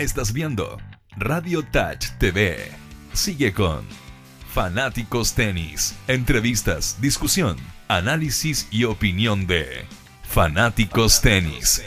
[0.00, 0.78] Estás viendo
[1.18, 2.72] Radio Touch TV.
[3.12, 3.84] Sigue con
[4.50, 5.94] Fanáticos Tenis.
[6.08, 9.84] Entrevistas, discusión, análisis y opinión de
[10.22, 11.82] Fanáticos Tenis.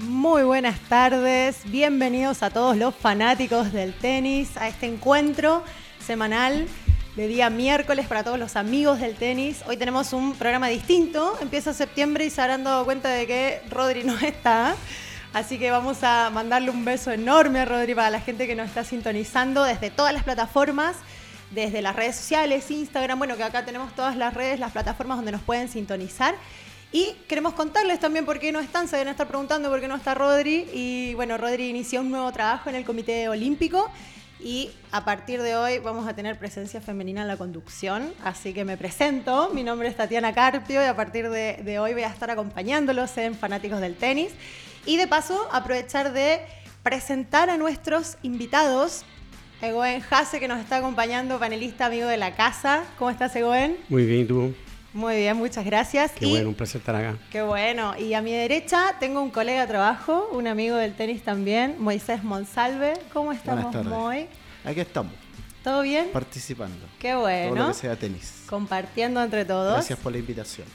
[0.00, 5.64] Muy buenas tardes, bienvenidos a todos los fanáticos del tenis a este encuentro
[6.06, 6.68] semanal
[7.16, 9.62] de día miércoles para todos los amigos del tenis.
[9.66, 14.04] Hoy tenemos un programa distinto, empieza septiembre y se habrán dado cuenta de que Rodri
[14.04, 14.76] no está.
[15.32, 18.68] Así que vamos a mandarle un beso enorme a Rodri para la gente que nos
[18.68, 20.96] está sintonizando desde todas las plataformas,
[21.50, 25.32] desde las redes sociales, Instagram, bueno, que acá tenemos todas las redes, las plataformas donde
[25.32, 26.36] nos pueden sintonizar.
[26.92, 29.96] Y queremos contarles también por qué no están, se a estar preguntando por qué no
[29.96, 30.68] está Rodri.
[30.72, 33.90] Y bueno, Rodri inició un nuevo trabajo en el Comité Olímpico
[34.40, 38.12] y a partir de hoy vamos a tener presencia femenina en la conducción.
[38.22, 42.02] Así que me presento, mi nombre es Tatiana Carpio y a partir de, hoy voy
[42.02, 44.32] a estar acompañándolos en Fanáticos del Tenis.
[44.84, 46.40] Y de paso, aprovechar de
[46.82, 49.04] presentar a nuestros invitados.
[49.62, 52.84] Egoen Jase, que nos está acompañando, panelista amigo de la casa.
[52.98, 53.78] ¿Cómo estás, Egoen?
[53.88, 54.54] Muy bien, ¿y tú?
[54.96, 56.12] Muy bien, muchas gracias.
[56.12, 57.18] Qué bueno, un placer estar acá.
[57.30, 57.94] Qué bueno.
[57.98, 62.24] Y a mi derecha tengo un colega de trabajo, un amigo del tenis también, Moisés
[62.24, 62.94] Monsalve.
[63.12, 64.26] ¿Cómo estamos, Moy?
[64.64, 65.12] Aquí estamos.
[65.62, 66.08] ¿Todo bien?
[66.14, 66.78] Participando.
[66.98, 67.54] Qué bueno.
[67.56, 68.44] Todo lo que sea tenis.
[68.48, 69.74] Compartiendo entre todos.
[69.74, 70.66] Gracias por la invitación.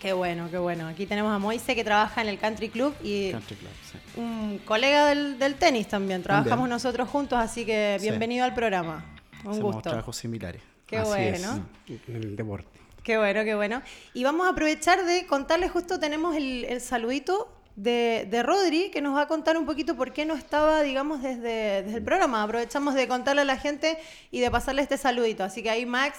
[0.00, 0.88] Qué bueno, qué bueno.
[0.88, 3.98] Aquí tenemos a Moise que trabaja en el Country Club y Country Club, sí.
[4.20, 6.24] un colega del, del tenis también.
[6.24, 6.70] Trabajamos También.
[6.70, 8.08] nosotros juntos, así que Sí.
[8.08, 9.04] bienvenido al programa.
[9.44, 9.90] Un Hacemos gusto.
[9.90, 10.60] trabajos similares.
[10.86, 11.66] Qué Así es, bueno.
[12.08, 12.79] en el deporte.
[13.02, 13.82] Qué bueno, qué bueno.
[14.12, 19.16] Y vamos a aprovechar de contarles, justo tenemos el, saludito de, de Rodri, que nos
[19.16, 22.42] va a contar un poquito por qué no estaba, digamos, desde, desde el programa.
[22.42, 23.98] Aprovechamos de contarle a la gente
[24.30, 25.44] y de pasarle este saludito.
[25.44, 26.18] Así que ahí, Max,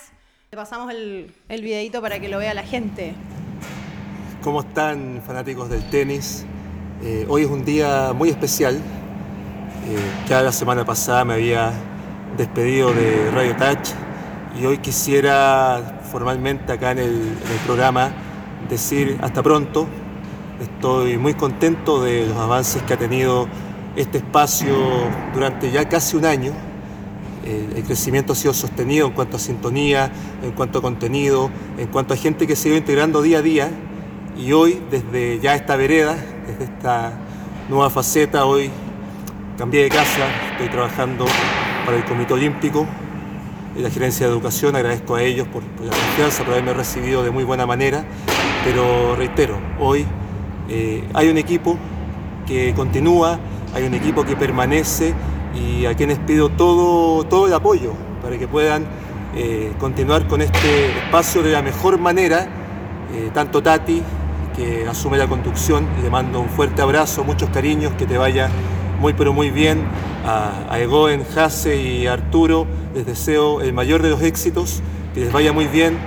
[0.49, 3.13] le pasamos el, el videito para que lo vea la gente.
[4.41, 6.45] ¿Cómo están fanáticos del tenis?
[7.03, 8.75] Eh, hoy es un día muy especial.
[8.75, 8.79] Eh,
[10.27, 11.71] ya la semana pasada me había
[12.37, 13.89] despedido de Radio Touch
[14.59, 18.11] y hoy quisiera formalmente acá en el, programa
[18.69, 19.87] decir hasta pronto.
[20.61, 23.47] Estoy muy contento de los avances que ha tenido
[23.95, 24.75] este espacio
[25.33, 26.51] durante ya casi un año.
[27.45, 30.11] El, el crecimiento ha sido sostenido en cuanto a sintonía,
[30.43, 33.71] en cuanto a contenido, en cuanto a gente que se ha integrando día a día.
[34.37, 37.13] Y hoy, desde ya esta vereda, desde esta
[37.69, 38.69] nueva faceta, hoy
[39.57, 41.25] cambié de casa, estoy trabajando
[41.85, 42.85] para el Comité Olímpico
[43.75, 44.75] la Gerencia de Educación.
[44.75, 48.05] Agradezco a ellos por, la confianza, por haberme recibido de muy buena manera.
[48.63, 50.05] Pero reitero, hoy
[50.69, 51.77] eh, hay un equipo
[52.45, 53.39] que continúa,
[53.73, 55.13] hay un equipo que permanece
[55.55, 58.85] y a quienes pido todo, todo el apoyo para que puedan
[59.35, 62.47] eh, continuar con este espacio de la mejor manera.
[63.13, 64.01] Eh, tanto Tati,
[64.55, 68.49] que asume la conducción, le mando un fuerte abrazo, muchos cariños, que te vaya
[69.01, 69.83] muy pero muy bien.
[70.25, 74.83] A, a Egoen, Jase y Arturo les deseo el mayor de los éxitos,
[75.15, 75.97] que les vaya muy bien.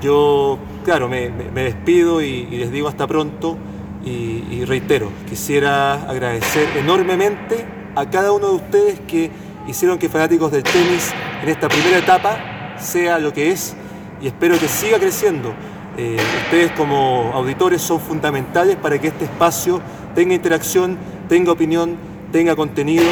[0.00, 3.58] Yo, claro, me, me- despido y, les digo hasta pronto.
[4.04, 9.30] Y, y reitero, quisiera agradecer enormemente a cada uno de ustedes que
[9.66, 13.76] hicieron que Fanáticos del Tenis en esta primera etapa sea lo que es
[14.22, 15.52] y espero que siga creciendo.
[15.98, 19.82] Eh, ustedes como auditores son fundamentales para que este espacio
[20.14, 20.96] tenga interacción,
[21.28, 21.96] tenga opinión,
[22.32, 23.06] tenga contenido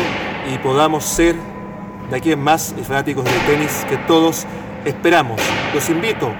[0.52, 1.34] y podamos ser
[2.10, 4.46] de aquí en más fanáticos del tenis que todos
[4.84, 5.40] esperamos.
[5.74, 6.32] Los invito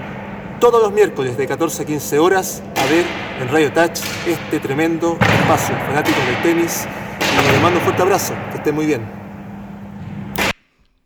[0.61, 3.05] todos los miércoles de 14 a 15 horas a ver
[3.41, 6.87] en Radio Touch este tremendo espacio, fanáticos del tenis.
[7.21, 9.03] Y les mando un fuerte abrazo, que estén muy bien.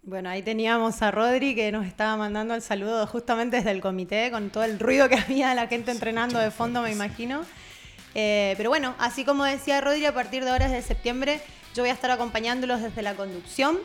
[0.02, 4.30] Bueno, ahí teníamos a Rodri que nos estaba mandando el saludo justamente desde el comité,
[4.30, 7.42] con todo el ruido que había de la gente entrenando de fondo, me imagino.
[8.14, 11.40] Eh, pero bueno, así como decía Rodri, a partir de ahora, desde septiembre,
[11.74, 13.78] yo voy a estar acompañándolos desde la conducción.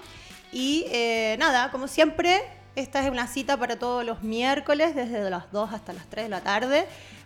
[0.52, 2.42] Y eh, nada, como siempre,
[2.76, 6.30] esta es una cita para todos los miércoles, desde las 2 hasta las 3 de
[6.30, 6.86] la tarde.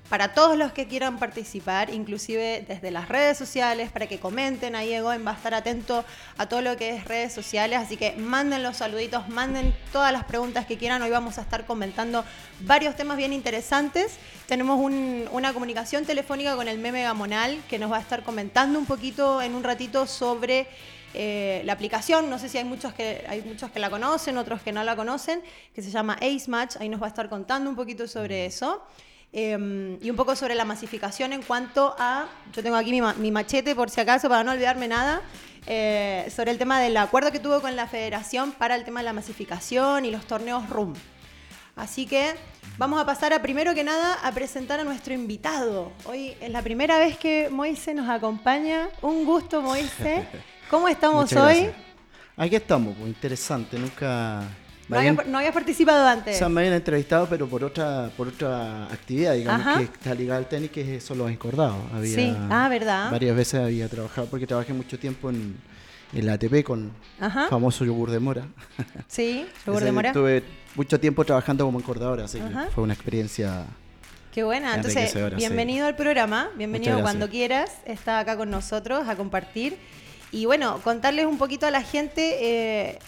[0.09, 4.91] Para todos los que quieran participar, inclusive desde las redes sociales, para que comenten, ahí
[4.91, 6.03] Egoen va a estar atento
[6.37, 10.23] a todo lo que es redes sociales, así que manden los saluditos, manden todas las
[10.23, 12.25] preguntas que quieran, hoy vamos a estar comentando
[12.61, 14.17] varios temas bien interesantes.
[14.47, 18.79] Tenemos un- una comunicación telefónica con el meme Gamonal, que nos va a estar comentando
[18.79, 20.67] un poquito en un ratito sobre
[21.13, 24.61] eh, la aplicación, no sé si hay muchos, que, hay muchos que la conocen, otros
[24.61, 25.41] que no la conocen,
[25.73, 28.83] que se llama Ace Match, ahí nos va a estar contando un poquito sobre eso.
[29.31, 33.29] Eh, y un poco sobre la masificación en cuanto a, yo tengo aquí mi, mi
[33.29, 35.21] machete por si acaso para no olvidarme nada,
[35.67, 39.05] eh, sobre el tema del acuerdo que tuvo con la federación para el tema de
[39.05, 40.95] la masificación y los torneos RUM.
[41.75, 42.33] Así que
[42.77, 45.91] vamos a pasar a primero que nada a presentar a nuestro invitado.
[46.05, 48.89] Hoy es la primera vez que Moise nos acompaña.
[49.01, 50.25] Un gusto, Moise.
[50.69, 51.63] ¿Cómo estamos Muchas hoy?
[51.63, 51.75] gracias.
[52.37, 54.43] Aquí estamos, pues interesante, nunca...
[54.87, 56.37] No, habían- no habías participado o antes.
[56.37, 59.77] sea, me habían entrevistado, pero por otra, por otra actividad, digamos, Ajá.
[59.79, 61.75] que está ligada al tenis, que son los encordados.
[61.93, 62.35] Había, Sí.
[62.49, 63.11] Ah, ¿verdad?
[63.11, 65.57] Varias veces había trabajado, porque trabajé mucho tiempo en,
[66.13, 67.47] en la ATP con Ajá.
[67.49, 68.45] famoso yogur de mora.
[69.07, 70.11] Sí, yogur de mora.
[70.11, 70.43] Tuve
[70.73, 72.65] mucho tiempo trabajando como encordadora, así Ajá.
[72.65, 73.65] que fue una experiencia...
[74.33, 74.69] Qué buena.
[74.75, 75.45] Entonces, Enriquecedora, sí.
[75.45, 76.49] bienvenido al programa.
[76.55, 77.71] Bienvenido cuando quieras.
[77.85, 79.77] Está acá con nosotros a compartir.
[80.31, 82.37] Y bueno, contarles un poquito a la gente.
[82.41, 82.99] eh,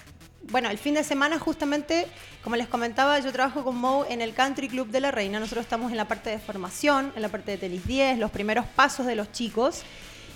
[0.50, 2.07] bueno, el fin de semana justamente,
[2.44, 5.39] como les comentaba, yo trabajo con Mo en el Country Club de la Reina.
[5.39, 8.65] Nosotros estamos en la parte de formación, en la parte de tenis 10, los primeros
[8.65, 9.83] pasos de los chicos.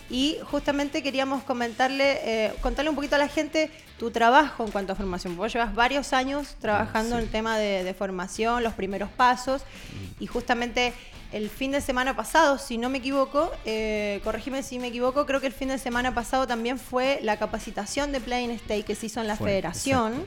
[0.10, 4.94] Y justamente queríamos comentarle, eh, contarle un poquito a la gente tu trabajo en cuanto
[4.94, 5.36] a formación.
[5.36, 7.18] Vos llevas varios años trabajando sí.
[7.18, 9.64] en el tema de, de formación, los primeros pasos.
[10.20, 10.94] Y justamente
[11.36, 15.42] el fin de semana pasado, si no me equivoco, eh, corregime si me equivoco, creo
[15.42, 19.08] que el fin de semana pasado también fue la capacitación de Playing State que se
[19.08, 20.26] hizo en la Fue, federación.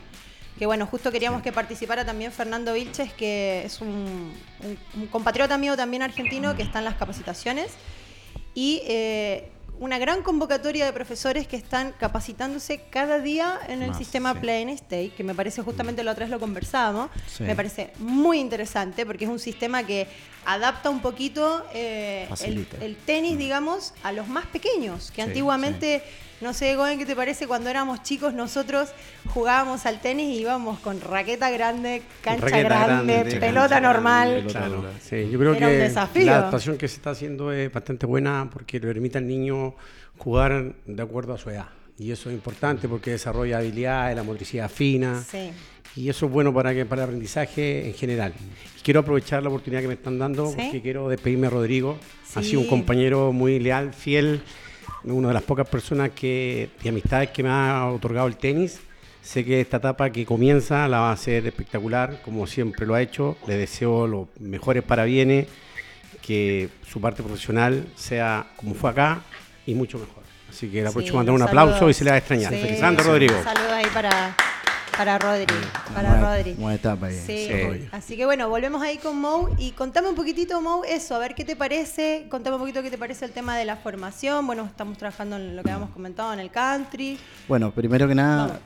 [0.59, 5.57] Que bueno, justo queríamos que participara también Fernando Vilches, que es un, un- un compatriota
[5.57, 7.71] mío también argentino que está en las capacitaciones.
[8.55, 9.49] Y eh,
[9.81, 14.41] una gran convocatoria de profesores que están capacitándose cada día en el Más, sistema sí.
[14.41, 17.11] Play State, que me parece justamente otra vez lo conversábamos.
[17.27, 17.45] Sí.
[17.45, 20.09] Me parece muy interesante porque es un sistema que
[20.45, 22.29] adapta un poquito eh,
[22.81, 26.03] el, tenis, digamos, a los más pequeños, que Sí, antiguamente,
[26.41, 27.47] no sé, Goen, ¿qué te parece?
[27.47, 28.91] Cuando éramos chicos nosotros
[29.27, 34.29] jugábamos al tenis y íbamos con raqueta grande, cancha Raqueta grande, grande, pelota cancha normal.
[34.31, 36.27] grande, Claro, sí, yo creo Era que desafío.
[36.27, 39.75] la adaptación que se está haciendo es bastante buena porque le permite al niño
[40.17, 41.67] jugar de acuerdo a su edad.
[41.99, 45.21] Y eso es importante porque desarrolla habilidades, la motricidad fina.
[45.29, 45.51] Sí.
[45.97, 48.33] Y eso es bueno para, que, para el aprendizaje en general.
[48.79, 50.57] Y quiero aprovechar la oportunidad que me están dando Sí.
[50.57, 51.99] porque quiero despedirme a Rodrigo.
[52.37, 54.43] Ha sido un compañero muy leal, fiel,
[55.11, 58.81] una de las pocas personas que, y amistades que me ha otorgado el tenis.
[59.23, 63.03] Sé que esta etapa que comienza la va a hacer espectacular, como siempre lo ha
[63.03, 63.37] hecho.
[63.47, 65.47] Le deseo los mejores parabienes,
[66.23, 69.23] que su parte profesional sea como fue acá
[69.67, 70.23] y mucho mejor.
[70.49, 72.53] Así que le aprovecho Sí, un aplauso y se le va a extrañar.
[72.53, 72.61] Sí.
[72.61, 73.35] Felicitando, Rodrigo.
[73.43, 74.35] Saludos ahí para,
[74.99, 75.47] para Rodri.
[75.95, 76.53] Para Buena- Rodri.
[76.55, 77.49] buena etapa ahí, Sí.
[77.49, 77.89] sí.
[77.93, 81.35] Así que bueno, volvemos ahí con Mo y contame un poquitito, Mo, eso, a ver
[81.35, 82.27] qué te parece.
[82.29, 84.47] Contame un poquito qué te parece el tema de la formación.
[84.47, 87.17] Bueno, estamos trabajando en lo que habíamos comentado en el country.
[87.47, 88.59] Bueno, primero que nada,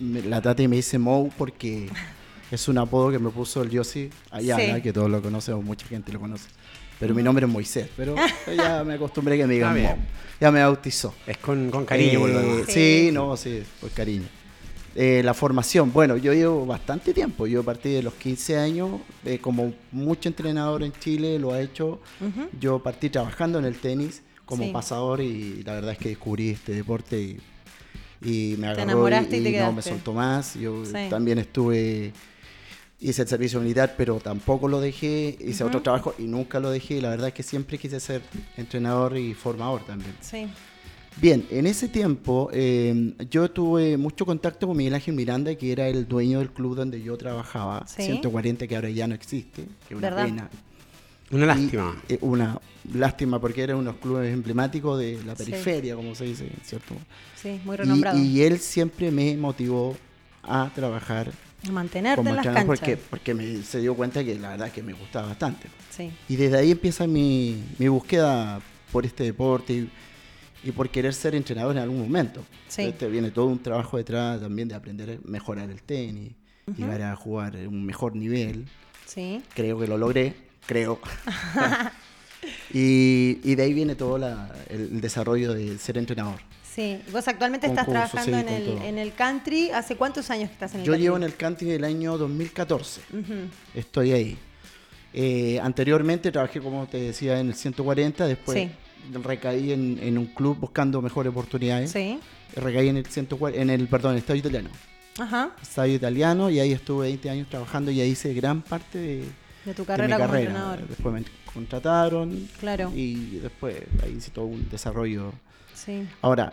[0.00, 1.88] la Tati me dice Mou porque
[2.52, 4.72] es un apodo que me puso el Yossi allá, Sí.
[4.72, 4.80] ¿no?
[4.80, 6.48] que todos lo conocemos, mucha gente lo conoce.
[7.00, 8.14] Pero mi nombre es Moisés, pero
[8.56, 9.96] ya me acostumbré que me digan Mou.
[10.40, 11.12] Ya me bautizó.
[11.26, 13.10] Es con, con cariño, Eh, sí.
[13.12, 14.26] no, sí, por cariño.
[15.00, 17.46] Eh, la formación, bueno, yo llevo bastante tiempo.
[17.46, 22.00] Yo partí de los 15 años, eh, como mucho entrenador en Chile lo ha hecho.
[22.58, 24.70] Yo partí trabajando en el tenis como Sí.
[24.72, 27.38] pasador y la verdad es que descubrí este deporte y,
[28.28, 30.54] y me agarró enamoraste y y, te no me soltó más.
[30.54, 30.92] Yo Sí.
[31.08, 32.12] también estuve,
[32.98, 35.36] hice el servicio militar, pero tampoco lo dejé.
[35.38, 35.68] Hice Ujú.
[35.68, 36.94] otro trabajo y nunca lo dejé.
[36.96, 38.20] Y la verdad es que siempre quise ser
[38.56, 40.16] entrenador y formador también.
[40.20, 40.48] Sí.
[41.16, 45.88] Bien, en ese tiempo eh, yo tuve mucho contacto con Miguel Ángel Miranda, que era
[45.88, 48.02] el dueño del club donde yo trabajaba, Sí.
[48.04, 50.24] 140, que ahora ya no existe, que es una ¿Verdad?
[50.26, 50.50] pena.
[51.32, 52.02] Una Y, lástima.
[52.08, 52.60] eh, una
[52.94, 55.44] lástima porque eran unos clubes emblemáticos de la Sí.
[55.44, 56.94] periferia, como se dice, ¿cierto?
[57.36, 58.18] Sí, muy Y, renombrado.
[58.18, 59.96] y él siempre me motivó
[60.44, 61.32] a trabajar
[61.70, 62.64] Mantenerte como en las canchas.
[62.64, 65.66] porque, porque me, se dio cuenta que la verdad que me gustaba bastante.
[65.90, 66.10] Sí.
[66.28, 68.60] Y desde ahí empieza mi, mi búsqueda
[68.92, 69.90] por este deporte y,
[70.64, 72.44] y por querer ser entrenador en algún momento.
[72.68, 72.82] Sí.
[72.82, 76.32] Este viene todo un trabajo detrás también de aprender a mejorar el tenis,
[76.76, 78.66] llegar a jugar en un mejor nivel.
[79.06, 79.40] Sí.
[79.54, 80.34] Creo que lo logré,
[80.66, 81.00] creo.
[82.72, 86.40] y, y de ahí viene todo la- el, desarrollo de ser entrenador.
[86.74, 87.00] Sí.
[87.12, 89.70] Vos actualmente estás trabajando sí, en, el, en el country.
[89.70, 91.02] ¿Hace cuántos años que estás en el Yo country?
[91.02, 93.00] llevo en el country del año 2014.
[93.12, 93.34] Ujú.
[93.74, 94.38] Estoy ahí.
[95.12, 98.70] Eh, anteriormente trabajé, como te decía, en el 140, después Sí.
[99.22, 101.90] Recaí en, en un club buscando mejores oportunidades.
[101.90, 102.18] Sí.
[102.56, 104.70] Recaí en el 140, en el, perdón, en el estadio italiano.
[105.18, 105.50] Ajá.
[105.60, 109.24] Estadio italiano y ahí estuve 20 años trabajando y ahí hice gran parte de,
[109.64, 110.50] De tu de carrera mi como carrera.
[110.50, 110.88] entrenador.
[110.88, 112.92] Después me contrataron Claro.
[112.94, 115.32] y después ahí hice todo un desarrollo.
[115.74, 116.06] Sí.
[116.22, 116.52] Ahora,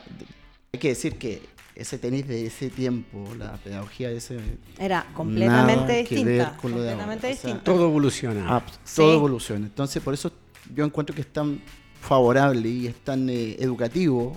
[0.73, 1.41] hay que decir que
[1.75, 4.39] ese tenis de ese tiempo, la pedagogía de ese...
[4.79, 6.49] Era completamente Nada que distinta.
[6.51, 7.63] ver con lo de ahora, completamente o sea, distinta.
[7.63, 8.45] Todo evoluciona.
[8.47, 8.75] Ah, todo
[9.11, 9.15] Sí.
[9.15, 9.65] evoluciona.
[9.65, 10.31] Entonces, por eso
[10.73, 11.59] yo encuentro que es tan
[12.05, 14.35] favorable y es tan eh, educativo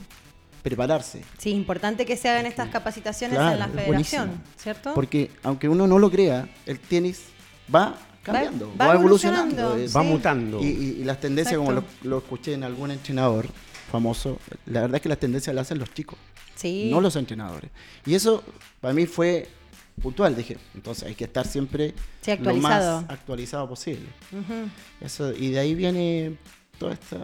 [0.62, 1.22] prepararse.
[1.38, 4.44] Sí, importante que se hagan estas capacitaciones Claro, en la federación, buenísimo.
[4.56, 4.94] ¿cierto?
[4.94, 7.24] Porque aunque uno no lo crea, el tenis
[7.74, 9.54] va cambiando, va va, evolucionando.
[9.56, 10.60] evolucionando, es- Va mutando.
[10.60, 13.46] y, y- y las tendencias, como lo, escuché en algún entrenador
[13.90, 16.18] famoso, la verdad es que las tendencias las hacen los chicos,
[16.56, 16.88] sí.
[16.90, 17.70] no los entrenadores.
[18.04, 18.42] Y eso
[18.80, 19.48] para mí fue
[20.02, 24.06] puntual, dije, entonces hay que estar siempre Sí, lo más actualizado posible.
[25.00, 26.36] Eso, y de ahí viene
[26.78, 27.16] toda esta,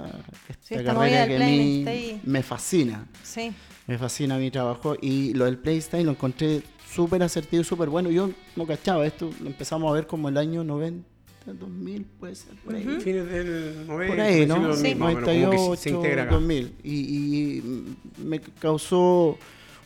[0.48, 3.06] esta Sí, esta movida carrera que a mí me fascina.
[3.22, 3.52] Sí.
[3.86, 8.10] Me fascina mi trabajo y lo del PlayStation lo encontré súper asertivo y súper bueno.
[8.10, 11.06] Yo no cachaba esto, lo empezamos a ver como el año 90,
[11.46, 12.82] 2000, puede ser, por ahí.
[13.00, 14.54] Fines del 90, Por ahí, ¿no?
[14.54, 14.94] principios del Sí.
[14.94, 16.32] 2000, más o menos, como que 98, se, se integra acá.
[16.34, 16.74] 2000.
[16.82, 19.38] Y, y me causó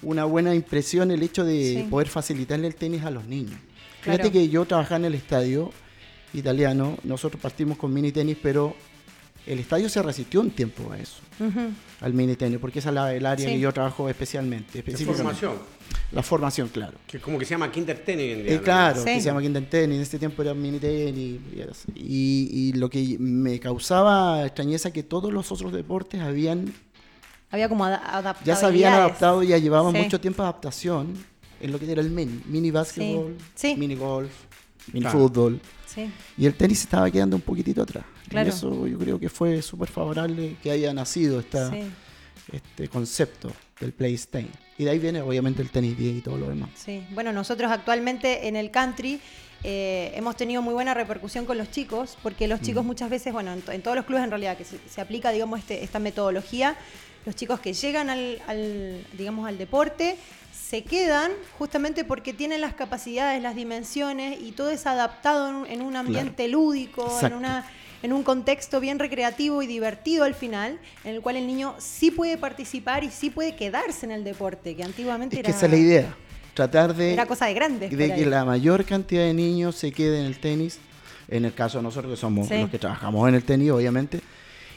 [0.03, 1.87] una buena impresión el hecho de Sí.
[1.91, 3.59] poder facilitarle el tenis a los niños.
[4.05, 4.23] Claro.
[4.23, 5.73] Fíjate que yo trabajaba en el estadio
[6.33, 8.77] italiano, nosotros partimos con mini tenis, pero
[9.53, 11.21] el estadio se resistió un tiempo a eso,
[12.01, 13.55] al mini tenis, porque esa es la- el área Sí.
[13.55, 14.79] que yo trabajo especialmente.
[14.79, 15.23] Específicamente.
[15.23, 15.53] formación,
[16.13, 16.99] La formación, claro.
[17.07, 18.63] que como que se llama Kinder Tenis hoy en día, Eh, ¿no?
[18.63, 19.05] claro, Sí.
[19.07, 21.41] que se llama Kinder Tenis, en este tiempo era mini tenis.
[21.95, 22.03] Y.
[22.05, 26.73] Y- y lo que me causaba extrañeza que todos los otros deportes habían
[27.51, 28.45] Había como ada- adaptabilidades.
[28.47, 29.99] ya se habían adaptado y ya llevaban Sí.
[30.03, 31.15] mucho tiempo de adaptación
[31.61, 33.75] en lo que era el mini, mini básquetbol, Sí.
[33.77, 34.31] mini golf,
[34.93, 35.19] mini Claro.
[35.19, 35.61] fútbol.
[35.87, 36.11] Sí.
[36.37, 38.05] Y el tenis se estaba quedando un poquitito atrás.
[38.29, 38.47] Claro.
[38.49, 41.83] Y eso yo creo que fue súper favorable que haya nacido esta, Sí.
[42.53, 44.51] este concepto del PlayStation.
[44.77, 46.71] Y de ahí viene obviamente el tenis 10 y todo lo demás.
[46.75, 49.21] Sí, bueno, nosotros actualmente en el country
[49.65, 53.53] eh, hemos tenido muy buena repercusión con los chicos, porque los chicos muchas veces, bueno,
[53.53, 55.99] en, to- en todos los clubes en realidad que se, se aplica, digamos, este, esta
[55.99, 56.77] metodología,
[57.27, 60.17] los chicos que llegan al, al, digamos, al deporte
[60.53, 65.67] se quedan justamente porque tienen las capacidades, las dimensiones y todo es adaptado en un,
[65.67, 67.65] en un ambiente lúdico, en, una,
[68.03, 72.11] en un contexto bien recreativo y divertido al final, en el cual el niño sí
[72.11, 75.47] puede participar y sí puede quedarse en el deporte, que antiguamente Es era...
[75.51, 76.17] que esa es la idea.
[76.55, 77.97] Tratar de, Era cosa de grandes.
[77.97, 80.79] de que la mayor cantidad de niños se quede en el tenis.
[81.29, 82.59] En el caso de nosotros que somos Sí.
[82.59, 84.21] los que trabajamos en el tenis, obviamente.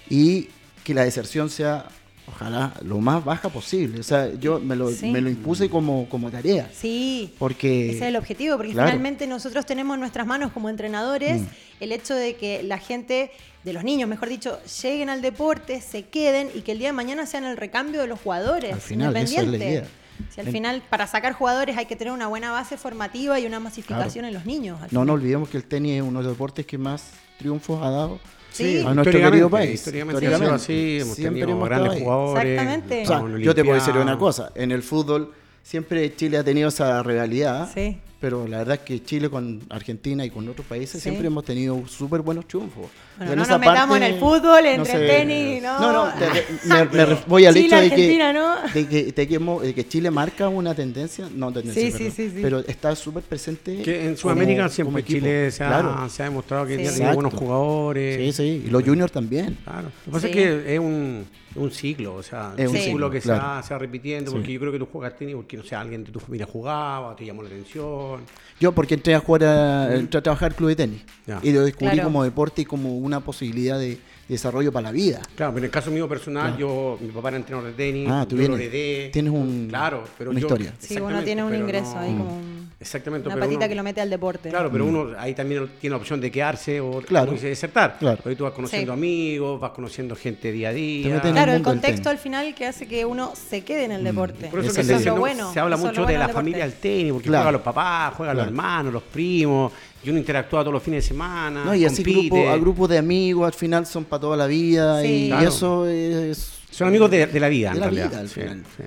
[0.09, 0.49] Y
[0.83, 1.85] que la deserción sea,
[2.27, 3.99] ojalá, lo más baja posible.
[3.99, 5.09] O sea, yo me lo, Sí.
[5.11, 6.69] me lo impuse como, como tarea.
[6.73, 7.87] Sí, Porque...
[7.89, 8.89] ese es el objetivo, porque claro.
[8.89, 11.45] finalmente nosotros tenemos en nuestras manos como entrenadores Mm.
[11.81, 13.31] el hecho de que la gente,
[13.63, 16.93] de los niños, mejor dicho, lleguen al deporte, se queden y que el día de
[16.93, 18.73] mañana sean el recambio de los jugadores.
[18.73, 19.79] Al final, eso es la independiente.
[19.87, 19.87] idea.
[20.29, 23.59] Si al final, para sacar jugadores hay que tener una buena base formativa y una
[23.59, 24.77] masificación en los niños.
[24.91, 27.09] No nos olvidemos que el tenis es uno de los deportes que más
[27.39, 28.19] triunfos ha dado
[28.51, 28.79] Sí.
[28.79, 29.73] a nuestro históricamente, querido país.
[29.75, 31.99] Históricamente, sido así, hemos Siempre tenido hemos grandes ahí.
[32.03, 32.45] jugadores.
[32.45, 33.03] Exactamente.
[33.03, 35.31] O sea, yo te puedo decir una cosa, en el fútbol
[35.63, 37.97] siempre Chile ha tenido esa rivalidad, Sí.
[38.21, 41.09] Pero la verdad es que Chile con Argentina y con otros países Sí.
[41.09, 42.85] siempre hemos tenido súper buenos triunfos.
[43.17, 45.79] Bueno, En no nos metamos parte, en el fútbol, entre sé, el tenis, ¿no?
[45.79, 48.55] No, no, te- me, me voy al Chile, hecho de que, Argentina, ¿no?
[48.73, 51.97] de, que, de que hemos- de que Chile marca una tendencia, no tendencia, Sí, sí,
[51.97, 52.39] perdón, sí, sí.
[52.41, 53.81] pero está súper presente.
[53.81, 55.03] Que en Sudamérica como siempre.
[55.03, 56.09] Chile se ha, Claro.
[56.09, 56.95] se ha demostrado que Sí.
[56.95, 58.35] tiene buenos jugadores.
[58.35, 59.57] Sí, sí, y los juniors también.
[59.63, 59.83] Claro.
[59.83, 60.27] Lo que pasa Sí.
[60.27, 61.25] es que es un,
[61.55, 63.43] un ciclo, o sea, Es un ciclo ciclo, que se, claro.
[63.43, 64.37] va, se va repitiendo, Sí.
[64.37, 67.15] porque yo creo que tú juegas tenis porque, no sé, alguien de tu familia jugaba,
[67.15, 68.10] te llamó la atención.
[68.59, 71.39] Yo porque entré a jugar a, entré a trabajar al club de tenis Ya.
[71.41, 72.07] y lo descubrí Claro.
[72.09, 73.97] como deporte y como una posibilidad de
[74.27, 75.21] desarrollo para la vida.
[75.35, 78.25] Claro, pero en el caso mío personal, yo, mi papá era entrenador de tenis, Ah,
[78.27, 79.09] tú yo lo vienes- heredé.
[79.09, 80.73] tienes un- claro, pero una yo- historia.
[80.79, 83.75] Sí, uno tiene un ingreso no- ahí como un- Exactamente, una pero patita uno- que
[83.75, 84.49] lo mete al deporte.
[84.49, 87.27] Claro, pero uno ahí también tiene la opción de quedarse o Claro.
[87.27, 87.97] como dice, desertar.
[87.99, 88.17] Claro.
[88.23, 88.97] Porque tú vas conociendo Sí.
[88.97, 91.15] amigos, vas conociendo gente día a día.
[91.15, 94.47] el Claro, el contexto al final que hace que uno se quede en el deporte.
[94.47, 95.53] Por eso que es se, no- bueno.
[95.53, 98.91] se habla mucho de la familia del tenis, porque juegan los papás, juegan los hermanos,
[98.93, 99.71] los primos,
[100.03, 101.63] y uno interactúa todos los fines de semana.
[101.65, 105.01] No, y así grupo, a grupos de amigos al final son para toda la vida
[105.01, 105.07] Sí.
[105.25, 105.47] y Claro.
[105.49, 106.57] eso es...
[106.71, 108.09] Son amigos de, de la vida, De en la realidad.
[108.11, 108.63] vida, al Sí, final.
[108.77, 108.83] sí.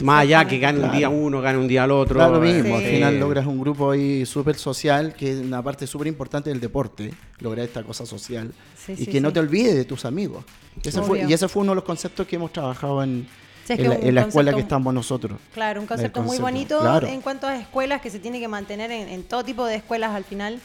[0.00, 0.98] Y más allá que gane un Claro.
[0.98, 2.20] día uno, gane un día al otro.
[2.20, 2.84] Da lo mismo, Sí.
[2.84, 6.60] al final logras un grupo ahí súper social, que es una parte súper importante del
[6.60, 10.44] deporte, lograr esta cosa social, Sí, y sí, que no te olvides de tus amigos.
[10.84, 11.28] Ese fue, Obvio.
[11.30, 13.26] y ese fue uno de los conceptos que hemos trabajado en,
[13.72, 15.38] Es en que la, en la escuela que estamos nosotros.
[15.54, 17.06] Claro, un concepto, muy bonito claro.
[17.06, 20.10] en cuanto a escuelas que se tiene que mantener en, en todo tipo de escuelas
[20.12, 20.60] al final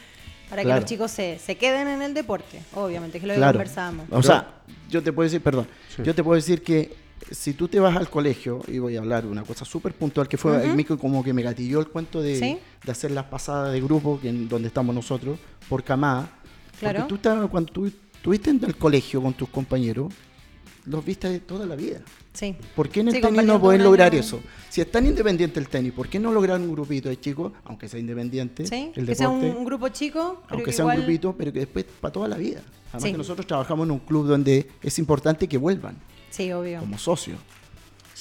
[0.49, 3.37] para que los chicos se, se queden en el deporte, obviamente, que es lo que
[3.39, 3.53] Claro.
[3.57, 4.05] conversamos.
[4.11, 4.47] O sea,
[4.89, 6.03] yo te puedo decir, perdón, Sí.
[6.05, 6.95] yo te puedo decir que
[7.31, 10.27] si tú te vas al colegio, y voy a hablar de una cosa súper puntual,
[10.29, 10.61] que fue Ujú.
[10.69, 12.57] el micro como que me gatilló el cuento de, Sí.
[12.85, 15.37] de hacer las pasadas de grupo, que en donde estamos nosotros,
[15.67, 16.29] por camada.
[16.79, 16.99] Claro.
[16.99, 20.13] Porque tú estabas, cuando tú estuviste en el colegio con tus compañeros,
[20.88, 22.00] los viste de toda la vida.
[22.34, 22.56] Sí.
[22.75, 24.20] ¿Por qué en el Sí, tenis no pueden lograr año.
[24.22, 24.39] eso?
[24.70, 27.88] Si es tan independiente el tenis, ¿por qué no lograr un grupito de chicos, aunque
[27.89, 31.00] sea independiente, Sí, el que sea un, grupo chico, pero aunque que sea igual...
[31.00, 32.62] un grupito, pero que después para toda la vida.
[32.89, 33.12] Además Sí.
[33.12, 35.98] que nosotros trabajamos en un club donde es importante que vuelvan
[36.29, 36.79] Sí, obvio.
[36.79, 37.38] como socios.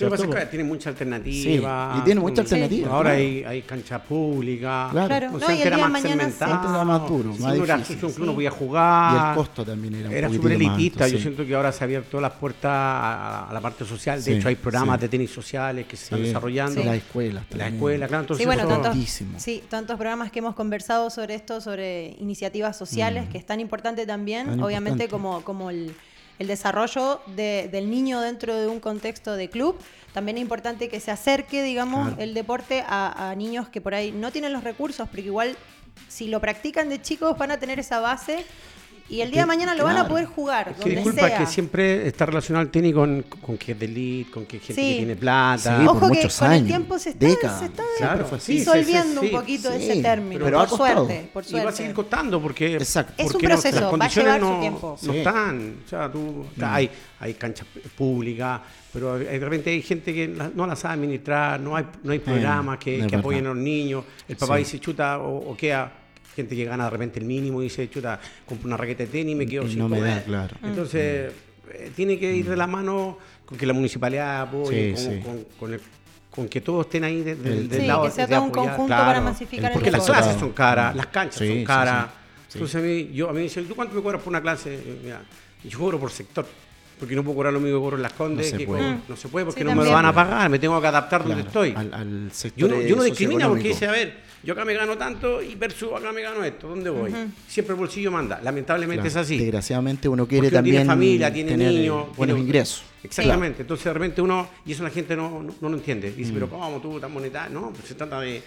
[0.00, 0.37] Lo que pasa es ¿cierto?
[0.45, 1.95] que tiene mucha Sí, alternativa.
[1.99, 2.88] y tiene mucha alternativa.
[2.93, 3.19] Ahora claro.
[3.25, 4.88] hay, hay cancha pública.
[4.91, 5.07] Claro.
[5.09, 6.53] Claro, O no, sea, y el que era día más segmentado.
[6.55, 8.00] Antes era más duro, Sí, más no era difícil.
[8.03, 8.35] justo que uno Sí.
[8.37, 9.29] podía Y jugar.
[9.31, 11.05] el costo también era un Era súper elitista.
[11.05, 11.23] alto, Yo sí.
[11.23, 14.19] siento que ahora se ha abierto las puertas a, a la parte social.
[14.19, 15.03] De Sí, hecho, hay programas sí.
[15.03, 16.25] de tenis sociales que se están Sí.
[16.26, 16.85] desarrollando.
[16.85, 17.75] Las escuelas La también.
[17.75, 18.21] escuela, claro.
[18.23, 18.97] Entonces Sí, bueno, tantos,
[19.43, 24.07] sí, tantos programas que hemos conversado sobre esto, sobre iniciativas sociales, que es tan importante
[24.07, 25.09] también, Tan obviamente importante.
[25.09, 25.95] como, como el,
[26.38, 29.76] el desarrollo de- del niño dentro de un contexto de club.
[30.12, 32.23] También es importante que se acerque, digamos, Claro.
[32.23, 35.57] el deporte a, a niños que por ahí no tienen los recursos, pero que igual
[36.09, 38.45] si lo practican de chicos van a tener esa base
[39.09, 41.39] y el día de mañana lo van a poder jugar, Es que donde disculpa, sea.
[41.39, 44.75] que siempre está relacionado el tenis con, con que es de elite, con que gente
[44.83, 44.91] Sí.
[44.91, 45.79] que tiene plata.
[45.79, 47.59] Sí, por Ojo que muchos con el tiempo se está, décadas.
[47.61, 49.77] se está Claro, disolviendo Sí, sí, sí, un poquito sí.
[49.91, 51.77] ese término, Pero por suerte, por Y va a suerte.
[51.77, 53.15] seguir costando porque, Exacto.
[53.17, 54.99] Es un no- proceso, las va a condiciones llevar su no, tiempo.
[55.03, 55.19] no Sí.
[55.19, 55.77] están.
[55.85, 58.61] O sea, tú, hay, hay canchas públicas,
[58.93, 62.19] pero hay- de repente hay gente que no la sabe administrar, no hay, no hay
[62.19, 64.05] programas que, que apoyen a los niños.
[64.29, 64.65] El papá Sí.
[64.65, 65.93] dice, chuta, o, o queda
[66.37, 69.33] gente que gana de repente el mínimo y dice, chuta, compro una raqueta de tenis
[69.33, 70.55] y me quedo Y sin no me da, claro.
[70.62, 71.33] Entonces,
[71.73, 75.21] eh, tiene que ir de la mano con que la municipalidad apoye, Sí, con, sí.
[75.21, 75.81] con- con el-
[76.31, 78.45] con que todos estén ahí de- de- El- del Sí, lado que sea de todo
[78.45, 79.05] un conjunto claro.
[79.07, 82.05] para masificar el Porque las clases son caras, las canchas Sí, son caras.
[82.07, 82.12] sí,
[82.49, 82.59] sí.
[82.59, 84.75] Entonces a mí, yo, a mí me dicen, ¿tú cuánto me cobras por una clase?
[84.75, 85.23] Eh, mira,
[85.64, 86.47] yo cobro por sector.
[86.99, 88.47] Porque no puedo cobrar lo mismo que cobro en las Condes.
[88.47, 88.83] No se que puede.
[88.83, 90.87] cobro- no se puede porque Sí, no me lo van a pagar, me tengo que
[90.87, 91.75] adaptar Claro, donde estoy.
[91.76, 94.16] Al, al sector Yo no, yo no eh, discrimina porque dice, a ver,
[94.47, 97.12] yo acá me gano tanto y versus acá me gano esto, ¿dónde voy?
[97.49, 99.37] Siempre el bolsillo manda, lamentablemente Claro, es así.
[99.38, 102.83] Desgraciadamente uno quiere Porque uno tiene también familia, tiene tener niños, buenos tiene- ingresos.
[103.03, 106.17] Exactamente, entonces de repente uno, y eso la gente no, no, no lo entiende, Mm.
[106.17, 107.61] dice, pero ¿cómo tú tan monetario?
[107.61, 108.43] No, pues se trata de...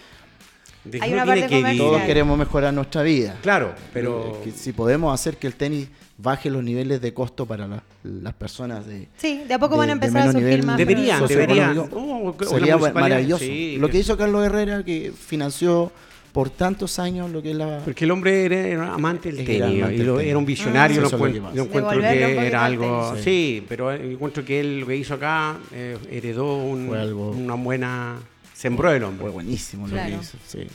[0.84, 1.86] de que Hay uno una tiene parte que comercial.
[1.88, 3.38] Todos queremos mejorar nuestra vida.
[3.42, 4.40] Claro, pero...
[4.42, 5.88] Que si podemos hacer que el tenis
[6.22, 9.78] baje los niveles de costo para la- las personas de Sí, de a poco de-
[9.78, 10.76] van a de empezar a surgir nivel más.
[10.78, 11.78] Deberían, deberían.
[11.92, 13.44] Oh, sería maravilloso.
[13.44, 15.90] sí, lo que- hizo Carlos Herrera, que financió
[16.32, 17.78] por tantos años lo que es la...
[17.84, 20.28] Porque el hombre era, era amante del tenis, gran amante y del lo- tenis.
[20.30, 21.54] era un visionario, lo que pasa.
[21.54, 23.08] yo encuentro que era al algo...
[23.10, 23.24] tenis.
[23.24, 27.54] Sí, pero encuentro que él lo que hizo acá eh, heredó un- Fue algo- una
[27.54, 28.16] buena...
[28.54, 29.22] Sembró el hombre.
[29.22, 30.08] Fue buenísimo lo Claro.
[30.18, 30.38] que hizo.
[30.46, 30.66] sí.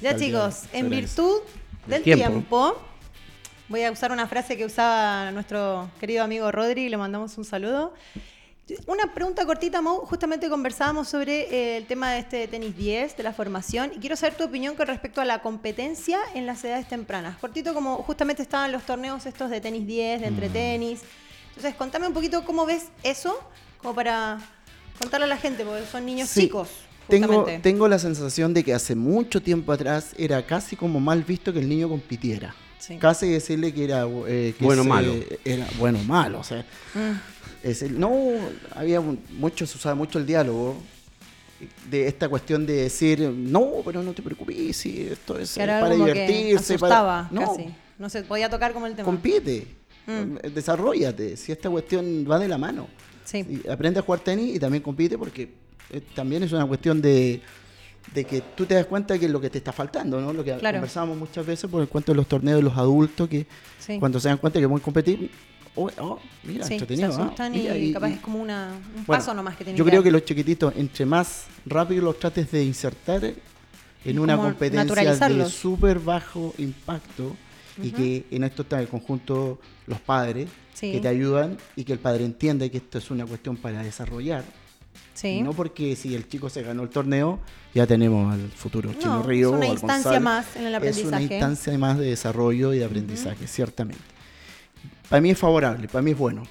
[0.00, 1.40] Ya chicos, en virtud
[1.86, 2.26] del tiempo.
[2.28, 2.82] tiempo.
[3.72, 7.94] Voy a usar una frase que usaba nuestro querido amigo Rodri, le mandamos un saludo.
[8.86, 10.00] Una pregunta cortita, Mau.
[10.06, 14.14] Justamente conversábamos sobre eh, el tema de este tenis 10, de la formación, y quiero
[14.14, 17.38] saber tu opinión con respecto a la competencia en las edades tempranas.
[17.38, 20.34] Cortito, como justamente estaban los torneos estos de tenis 10, de Mm.
[20.34, 21.00] entretenis.
[21.48, 23.38] Entonces, contame un poquito cómo ves eso,
[23.78, 24.38] como para
[24.98, 26.68] contarle a la gente, porque son niños Sí, chicos.
[27.08, 31.58] Tengo la sensación de que hace mucho tiempo atrás era casi como mal visto que
[31.58, 32.54] el niño compitiera.
[32.84, 32.96] Sí.
[32.98, 35.14] Casi decirle que era eh, que Bueno o se- malo.
[35.44, 36.40] Era bueno o malo.
[36.40, 37.12] O sea, Mm.
[37.62, 38.10] es el- no,
[38.74, 40.76] había mucho, se usaba mucho el diálogo
[41.88, 46.76] de esta cuestión de decir, no, pero no te preocupes, si esto es para divertirse.
[46.76, 47.28] para...
[47.30, 47.68] No, casi.
[48.00, 49.04] No se podía tocar como el tema.
[49.06, 49.64] compite,
[50.08, 50.38] Mm.
[50.42, 52.88] eh, desarrollate, si esta cuestión va de la mano.
[53.24, 53.62] Sí.
[53.70, 55.48] Aprende a jugar tenis y también compite porque
[55.90, 57.40] eh, también es una cuestión de,
[58.14, 60.32] de que tú te das cuenta que es lo que te está faltando, ¿no?
[60.32, 60.76] Lo que Claro.
[60.76, 63.46] conversábamos muchas veces por el cuento de los torneos de los adultos que
[63.78, 63.98] Sí.
[63.98, 65.30] cuando se dan cuenta que pueden competir,
[65.74, 67.24] oh, oh, mira, Sí, se entretenido, ¿ah?
[67.24, 69.78] asustan Mira, y, y- capaz y- es como una, un bueno, paso nomás que tienen
[69.78, 70.04] Yo que creo dar.
[70.04, 73.32] que los chiquititos, entre más rápido los trates de insertar
[74.04, 77.34] en una competencia de súper bajo impacto
[77.82, 80.92] y que en esto está el conjunto los padres Sí.
[80.92, 84.42] que te ayudan y que el padre entienda que esto es una cuestión para desarrollar.
[85.14, 85.42] Sí.
[85.42, 87.38] No porque si el chico se ganó el torneo,
[87.74, 89.50] ya tenemos al futuro Chino No, Río.
[89.50, 90.20] es una o instancia Gonzalo.
[90.24, 91.08] más en el Es aprendizaje.
[91.08, 94.02] una instancia más de desarrollo y de aprendizaje, ciertamente.
[95.08, 96.42] Para mí es favorable, para mí es bueno.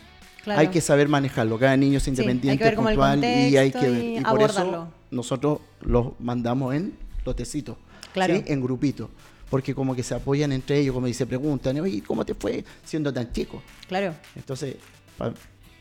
[0.44, 0.60] Claro.
[0.62, 1.60] Hay que saber manejarlo.
[1.60, 4.04] Cada niño es Sí, independiente, el puntual y hay que ver.
[4.04, 6.94] y Y por eso nosotros los mandamos en
[7.26, 7.78] lotecitos,
[8.14, 8.36] Claro.
[8.36, 8.44] ¿sí?
[8.48, 9.10] en grupitos.
[9.50, 13.12] Porque como que se apoyan entre ellos, como dice, preguntan, oye, ¿cómo te fue siendo
[13.14, 13.62] tan chico?
[13.88, 14.78] Claro, Entonces,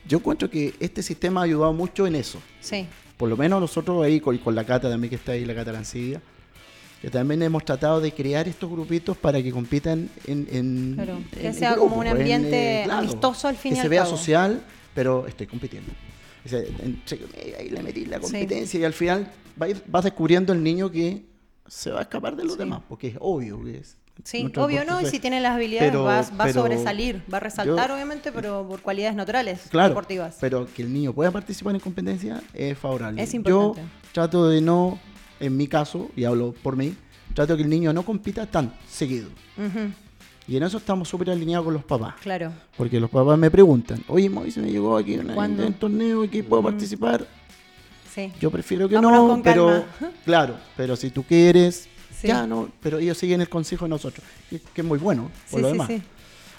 [0.07, 2.87] yo encuentro que este sistema ha ayudado mucho en eso sí.
[3.17, 5.73] por lo menos nosotros ahí con, con la Cata también que está ahí, la Cata
[5.73, 6.21] Lancilla,
[7.03, 11.47] que también hemos tratado de crear estos grupitos para que compitan en, en- Claro, que
[11.47, 14.17] en- sea en como un grupo, en, ambiente amistoso al fin que se vea cabo.
[14.17, 14.63] social,
[14.95, 15.93] pero estoy compitiendo.
[16.45, 18.23] O sea, entre- eh, ahí le metí la Sí.
[18.23, 21.25] competencia y al final va a ir- vas descubriendo el niño que
[21.67, 22.59] se va a escapar de los Sí.
[22.59, 23.97] demás, porque es obvio que es.
[24.25, 25.01] Sí, nuestro obvio, ¿no?
[25.01, 28.33] Y si tiene las habilidades Pero- va, va a sobresalir, va a resaltar, yo- obviamente,
[28.33, 30.37] pero por cualidades naturales, Claro, deportivas.
[30.41, 33.23] pero que el niño pueda participar en competencia es favorable.
[33.23, 33.83] Es Yo importante.
[34.13, 34.99] trato de no,
[35.41, 36.95] en mi caso, y hablo por mí,
[37.35, 39.29] trato que el niño no compita tan seguido.
[40.49, 42.15] Y en eso estamos súper alineados con los papás.
[42.21, 42.53] claro.
[42.77, 46.43] Porque los papás me preguntan, oye, Moisés me llegó aquí una- un torneo y que
[46.43, 47.27] puedo participar.
[48.13, 48.33] Sí.
[48.41, 49.67] Yo prefiero que Vámonos no, pero
[50.01, 50.13] calma.
[50.25, 51.89] claro, pero si tú quieres,
[52.21, 52.29] Sí.
[52.29, 55.61] ya no, pero ellos siguen el consejo de nosotros, que, que es muy bueno por
[55.61, 55.89] Sí, lo sí, demás.
[55.89, 56.03] sí.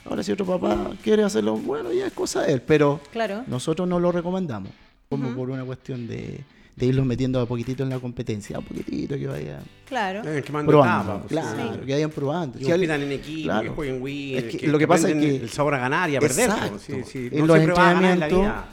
[0.05, 3.43] Ahora si otro papá quiere hacerlo, bueno, ya es cosa de él, pero Claro.
[3.47, 4.71] nosotros no lo recomendamos,
[5.09, 6.39] como por una cuestión de,
[6.75, 10.21] de irlos metiendo a poquitito en la competencia, a poquitito que vayan Claro.
[10.27, 11.79] Eh, quemando probando, pues, claro, sí.
[11.85, 12.57] que vayan probando.
[12.59, 13.61] Y Si en equipo, claro.
[13.61, 14.37] que jueguen Win.
[14.37, 16.49] Es que lo que pasa es que- El sabor a ganar y a perder.
[16.49, 16.69] Exacto.
[16.71, 17.29] pues, sí, sí.
[17.31, 18.65] En No los en entrenamientos, vida.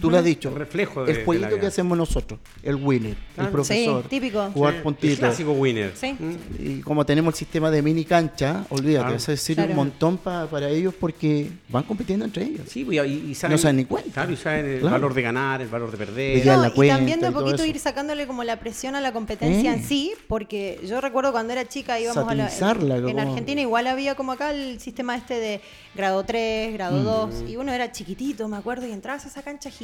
[0.00, 2.76] Tú lo has dicho, El reflejo de- el de jueguito la que hacemos nosotros, el
[2.76, 3.48] winner, Claro.
[3.48, 4.50] el profesor, Sí, típico.
[4.52, 5.18] jugar Sí, El puntitos.
[5.18, 5.92] clásico winner.
[5.94, 6.16] Sí.
[6.58, 9.16] Y como tenemos el sistema de mini cancha, olvídate, Claro.
[9.16, 9.70] eso sirve Claro.
[9.70, 12.62] un montón pa- para ellos porque van compitiendo entre ellos.
[12.68, 14.10] Sí, pues, y, y saben, No se dan ni cuenta.
[14.12, 14.92] Claro, y saben el Claro.
[14.94, 16.46] valor de ganar, el valor de perder.
[16.46, 19.72] No, la y también de a poquito ir sacándole como la presión a la competencia
[19.72, 19.76] Eh.
[19.76, 23.60] en sí, porque yo recuerdo cuando era chica íbamos a la, en, en como- Argentina
[23.60, 25.60] igual había como acá el sistema este de
[25.94, 27.04] grado 3, grado Mm.
[27.04, 29.81] 2, y uno era chiquitito, me acuerdo, y entrabas a esa cancha gigante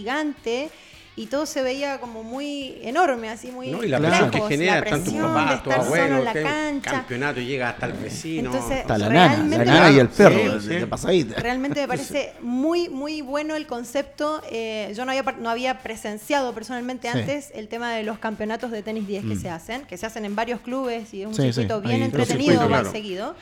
[1.16, 3.82] y todo se veía como muy enorme, así muy ¿no?
[3.82, 6.24] Y la presión que genera la tanto presión papá, de tu estar solo abuelo, en
[6.24, 6.90] la cancha.
[6.92, 8.52] campeonato llega hasta el vecino.
[8.54, 10.68] Entonces, Está la nana, la Realmente- nana y el perro, Sí, de- sí.
[10.80, 11.40] de pasadita.
[11.40, 14.40] Realmente me parece muy, muy bueno el concepto.
[14.48, 17.18] Eh, yo no había, par- no había presenciado personalmente Sí.
[17.18, 20.24] antes el tema de los campeonatos de tenis 10 que se hacen, que se hacen
[20.24, 22.92] en varios clubes y es un Sí, sí, circuito bien ahí, entretenido, claro.
[22.92, 23.34] seguido.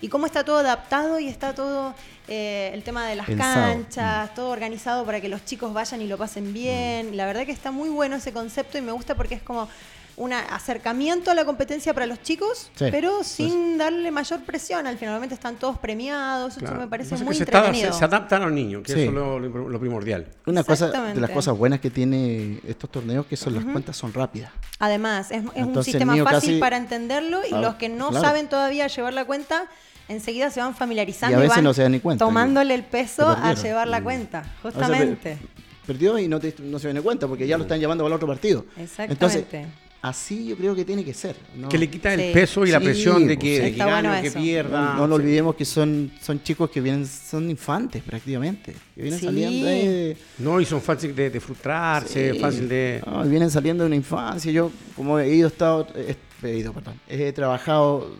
[0.00, 1.94] Y cómo está todo adaptado y está todo
[2.28, 3.54] eh, el tema de las Pensado.
[3.54, 7.16] canchas, todo organizado para que los chicos vayan y lo pasen bien.
[7.16, 9.68] La verdad que está muy bueno ese concepto y me gusta porque es como
[10.16, 14.86] un acercamiento a la competencia para los chicos, Sí, pero sin darle mayor presión.
[14.86, 16.80] Al finalmente están todos premiados, eso Claro.
[16.80, 17.92] me parece muy se, está- entretenido.
[17.92, 19.00] se- se adaptan a los niños, que Sí.
[19.00, 20.26] eso es lo, lo- lo primordial.
[20.46, 24.12] Una cosa de las cosas buenas que tiene estos torneos que son las cuentas son
[24.14, 24.50] rápidas.
[24.78, 28.08] Además, es, es un Entonces, sistema fácil casi- para entenderlo y Ah, los que no
[28.08, 28.24] claro.
[28.24, 29.66] saben todavía llevar la cuenta,
[30.08, 32.84] enseguida se van familiarizando Y a veces van no se dan ni cuenta tomándole el
[32.84, 34.04] peso a llevar la Mm.
[34.04, 35.36] cuenta, justamente.
[35.36, 38.08] per- Perdió y no, te- no se dan cuenta porque ya lo están llevando para
[38.08, 38.64] el otro partido.
[38.76, 39.66] Entonces, Exactamente.
[40.02, 41.36] Así yo creo que tiene que ser.
[41.56, 41.68] ¿no?
[41.68, 42.22] Que le quita Sí.
[42.22, 43.62] el peso y la presión de pues, que, sí.
[43.62, 44.94] de que bueno pierda.
[44.94, 48.74] No, no lo olvidemos que son, son chicos que vienen, son infantes prácticamente.
[48.94, 49.26] Que vienen Sí.
[49.26, 52.38] saliendo ahí de, No, y son fáciles de, de frustrarse, Sí.
[52.38, 53.02] fácil de...
[53.06, 54.50] No, vienen saliendo de una infancia.
[54.52, 58.14] Yo, como he ido, estado, he, he ido, perdón, he trabajado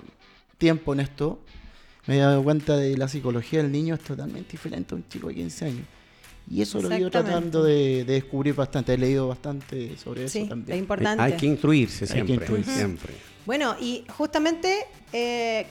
[0.58, 1.38] tiempo en esto,
[2.06, 5.28] me he dado cuenta de la psicología del niño es totalmente diferente a un chico
[5.28, 5.82] de 15 años.
[6.48, 8.94] Y eso lo he ido tratando de, de descubrir bastante.
[8.94, 10.78] He leído bastante sobre eso Sí, es también.
[10.78, 11.22] importante.
[11.22, 12.74] Hay que instruirse Hay que siempre, instruirse.
[12.74, 13.14] siempre.
[13.44, 15.66] Bueno, y justamente eh,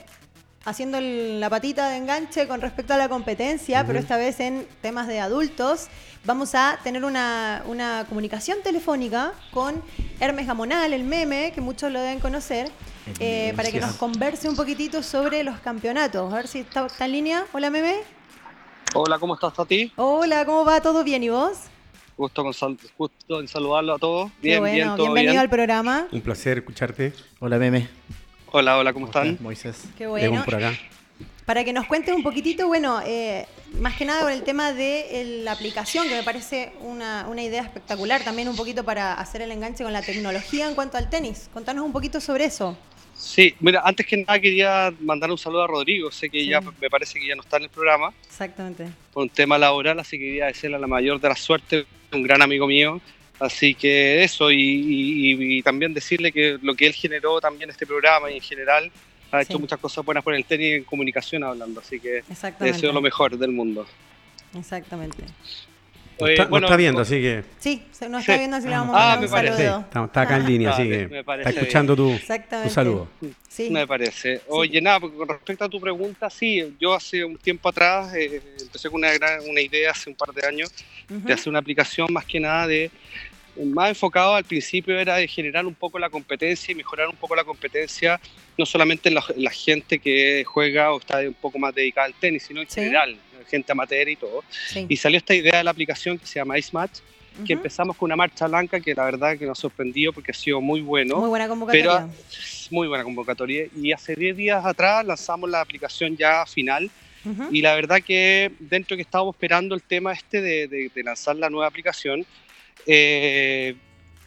[0.64, 4.66] haciendo el- la patita de enganche con respecto a la competencia, pero esta vez en
[4.82, 5.86] temas de adultos,
[6.24, 9.80] vamos a tener una, una comunicación telefónica con
[10.20, 12.70] Hermes Gamonal, el meme, que muchos lo deben conocer,
[13.20, 16.32] eh, para que nos converse un poquitito sobre los campeonatos.
[16.32, 17.44] A ver si está, está en línea.
[17.52, 17.94] Hola, meme.
[18.98, 19.92] Hola, ¿cómo estás, Tati?
[19.96, 20.80] Hola, ¿cómo va?
[20.80, 21.22] ¿Todo bien?
[21.22, 21.52] ¿Y vos?
[22.16, 24.30] Gusto, con sal- gusto en saludarlo a todos.
[24.40, 25.40] Qué Bien, bueno, bien, todo bienvenido bien.
[25.40, 26.08] al programa.
[26.10, 27.12] Un placer escucharte.
[27.40, 27.88] Hola, meme.
[28.52, 29.36] Hola, hola, ¿cómo están?
[29.40, 29.84] Moisés.
[29.98, 30.42] Qué bueno.
[30.44, 30.72] por acá.
[31.44, 33.46] Para que nos cuentes un poquitito, bueno, eh,
[33.78, 37.42] más que nada con el tema de el- la aplicación, que me parece una, una
[37.42, 41.10] idea espectacular, también un poquito para hacer el enganche con la tecnología en cuanto al
[41.10, 41.50] tenis.
[41.52, 42.76] Contanos un poquito sobre eso.
[43.16, 46.10] Sí, mira, antes que nada quería mandar un saludo a Rodrigo.
[46.10, 46.48] Sé que Sí.
[46.48, 48.88] ya me parece que ya no está en el programa Exactamente.
[49.12, 52.42] por un tema laboral, así que quería desearle la mayor de la suerte, un gran
[52.42, 53.00] amigo mío.
[53.38, 57.86] Así que eso, y, y- y también decirle que lo que él generó también este
[57.86, 58.90] programa y en general
[59.30, 59.58] ha hecho Sí.
[59.58, 62.22] muchas cosas buenas por el tenis en comunicación hablando, así que
[62.60, 63.86] deseo lo mejor del mundo.
[64.54, 65.22] Exactamente.
[66.18, 68.72] Nos Eh, está, nos bueno, está viendo, así que Sí, nos está viendo, así le
[68.74, 69.80] vamos a Ah, un sí, saludo.
[69.80, 72.68] está, está acá en línea, Ah, así me- que me está escuchando tu, Exactamente.
[72.70, 73.08] tu saludo.
[73.48, 73.68] Sí.
[73.70, 74.40] Me parece.
[74.48, 78.40] Oye, nada, porque con respecto a tu pregunta, sí, yo hace un tiempo atrás eh,
[78.60, 80.72] empecé con una, gran- una idea hace un par de años
[81.08, 82.90] de hacer una aplicación más que nada de
[83.64, 87.34] más enfocado al principio era de generar un poco la competencia y mejorar un poco
[87.34, 88.20] la competencia,
[88.58, 92.06] no solamente en la, en la gente que juega o está un poco más dedicada
[92.06, 92.80] al tenis, sino en Sí.
[92.82, 93.16] general,
[93.48, 94.42] gente amateur y todo.
[94.68, 94.86] Sí.
[94.88, 96.98] Y salió esta idea de la aplicación que se llama Ice Match,
[97.36, 97.60] que Ujú.
[97.60, 100.80] empezamos con una marcha blanca que la verdad que nos sorprendió porque ha sido muy
[100.80, 101.16] bueno.
[101.18, 102.06] Muy buena convocatoria.
[102.08, 102.12] Pero
[102.70, 103.66] muy buena convocatoria.
[103.76, 106.90] Y hace 10 días atrás lanzamos la aplicación ya final.
[107.50, 111.34] Y la verdad que dentro que estábamos esperando el tema este de, de- de lanzar
[111.34, 112.24] la nueva aplicación,
[112.86, 113.74] eh,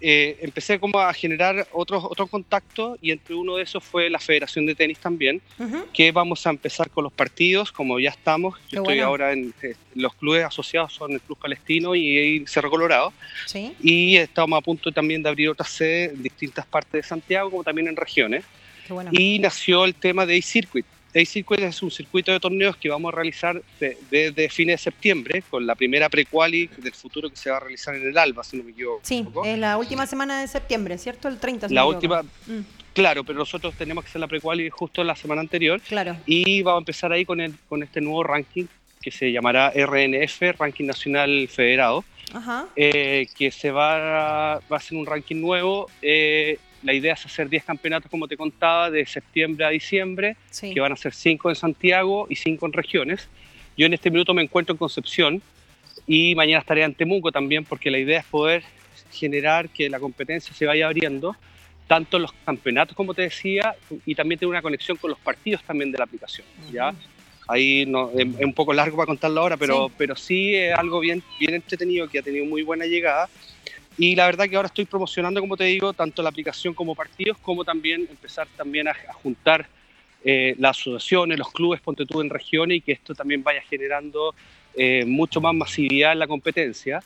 [0.01, 4.19] eh, empecé como a generar otros otros contactos y entre uno de esos fue la
[4.19, 5.41] Federación de Tenis también,
[5.93, 8.57] que vamos a empezar con los partidos, como ya estamos.
[8.57, 9.07] Qué Yo estoy bueno.
[9.07, 13.13] ahora en eh, los clubes asociados, son el Club Palestino y, y Cerro Colorado.
[13.45, 13.73] Sí.
[13.81, 17.63] Y estamos a punto también de abrir otras sedes en distintas partes de Santiago, como
[17.63, 18.45] también en regiones.
[18.87, 19.11] Bueno.
[19.13, 23.15] Y nació el tema de eCircuit, A-Circuit es un circuito de torneos que vamos a
[23.15, 27.59] realizar desde fines de septiembre, con la primera pre-quali del futuro que se va a
[27.59, 29.01] realizar en el ALBA, si no me equivoco.
[29.03, 31.27] Sí, es la última semana de septiembre, ¿cierto?
[31.27, 31.69] El 30.
[31.69, 32.59] la última, mm.
[32.93, 35.81] claro, pero nosotros tenemos que hacer la pre-quali justo la semana anterior.
[35.81, 36.17] Claro.
[36.25, 38.65] Y vamos a empezar ahí con, el, con este nuevo ranking
[39.01, 42.67] que se llamará RNF, Ranking Nacional Federado, Ajá.
[42.75, 45.89] Eh, que se va a, va a ser un ranking nuevo.
[46.01, 50.79] Eh, la idea es hacer 10 campeonatos, como te contaba, de septiembre a diciembre, que
[50.79, 53.27] van a ser 5 en Santiago y 5 en regiones.
[53.77, 55.41] Yo en este minuto me encuentro en Concepción
[56.07, 58.63] y mañana estaré en Temuco también, porque la idea es poder
[59.11, 61.35] generar que la competencia se vaya abriendo,
[61.87, 65.63] tanto en los campeonatos, como te decía, y también tener una conexión con los partidos
[65.63, 66.45] también de la aplicación.
[66.71, 66.93] ¿ya?
[67.47, 69.93] Ahí no, es, un poco largo para contarlo ahora, pero sí.
[69.97, 73.27] pero sí es algo bien, bien entretenido que ha tenido muy buena llegada
[73.99, 77.37] y la verdad que ahora estoy promocionando, como te digo, tanto la aplicación como partidos,
[77.39, 79.67] como también empezar también a, juntar
[80.23, 84.33] eh, las asociaciones, los clubes, ponte tú en regiones y que esto también vaya generando
[84.73, 87.03] eh, mucho más masividad en la competencia.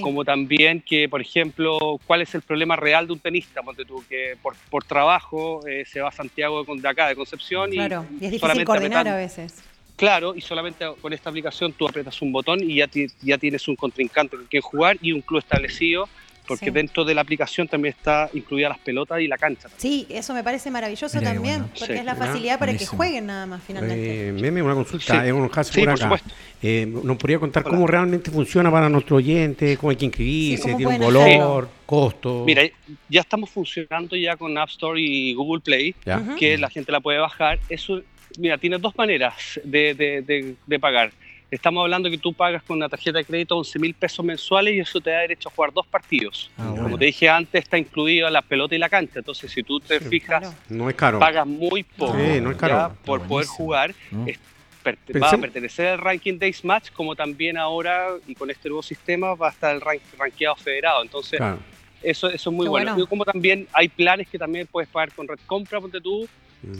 [0.00, 4.04] Como también que, por ejemplo, cuál es el problema real de un tenista, ponte tú,
[4.08, 7.70] que por, por trabajo eh, se va a Santiago de acá, de Concepción.
[7.70, 9.62] Claro, y, es difícil coordinar a veces.
[9.96, 12.88] Claro, y solamente con esta aplicación tú apretas un botón y ya,
[13.22, 16.08] ya tienes un contrincante con quien jugar y un club establecido
[16.46, 19.68] porque dentro de la aplicación también está incluida las pelotas y la cancha.
[19.76, 23.62] Sí, eso me parece maravilloso también, porque es la facilidad para que jueguen nada más
[23.66, 24.28] finalmente.
[24.28, 25.30] Eh, meme, una consulta, sí.
[25.30, 26.20] un sí, por, acá.
[26.62, 29.76] Eh, ¿Nos podría contar cómo realmente funciona para nuestro oyente?
[29.76, 30.74] ¿Cómo hay que inscribirse?
[30.74, 31.68] ¿Tiene un valor?
[31.84, 32.44] ¿Costo?
[32.44, 32.62] Mira,
[33.08, 35.94] ya estamos funcionando ya con App Store y Google Play,
[36.38, 37.58] que la gente la puede bajar.
[37.68, 38.02] Eso,
[38.38, 41.12] mira, tiene dos maneras de, de, de pagar
[41.48, 44.80] Estamos hablando que tú pagas con una tarjeta de crédito 11 mil pesos mensuales y
[44.80, 46.50] eso te da derecho a jugar dos partidos.
[46.58, 49.20] Ah, Como te dije antes, está incluido la pelota y la cancha.
[49.20, 51.20] Entonces, si tú te fijas, no es caro.
[51.20, 52.16] pagas muy poco
[53.04, 53.94] por poder jugar.
[55.22, 59.34] va a pertenecer al ranking Days Match, como también ahora, y con este nuevo sistema,
[59.34, 61.02] va a estar el rank, rankeado federado.
[61.02, 61.40] Entonces,
[62.02, 62.92] eso, eso es muy bueno.
[62.92, 63.08] bueno.
[63.08, 66.28] como también hay planes que también puedes pagar con Red Compra, ponte tú,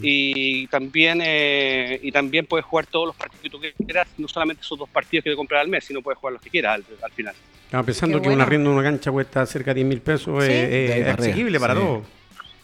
[0.03, 4.63] y también eh, y también puedes jugar todos los partidos que tú quieras, no solamente
[4.63, 7.13] esos dos partidos que te compras al mes, sino puedes jugar los que quieras al,
[7.13, 7.35] final.
[7.65, 11.07] Estaba pensando que una rienda de una cancha cuesta cerca de 10 mil pesos, es
[11.07, 12.05] accesible para todos.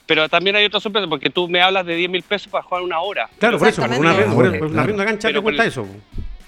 [0.07, 2.83] Pero también hay otra sorpresa, porque tú me hablas de 10 mil pesos para jugar
[2.83, 3.31] una hora.
[3.38, 5.87] Claro, por eso, una, una, una, de cancha que cuesta eso.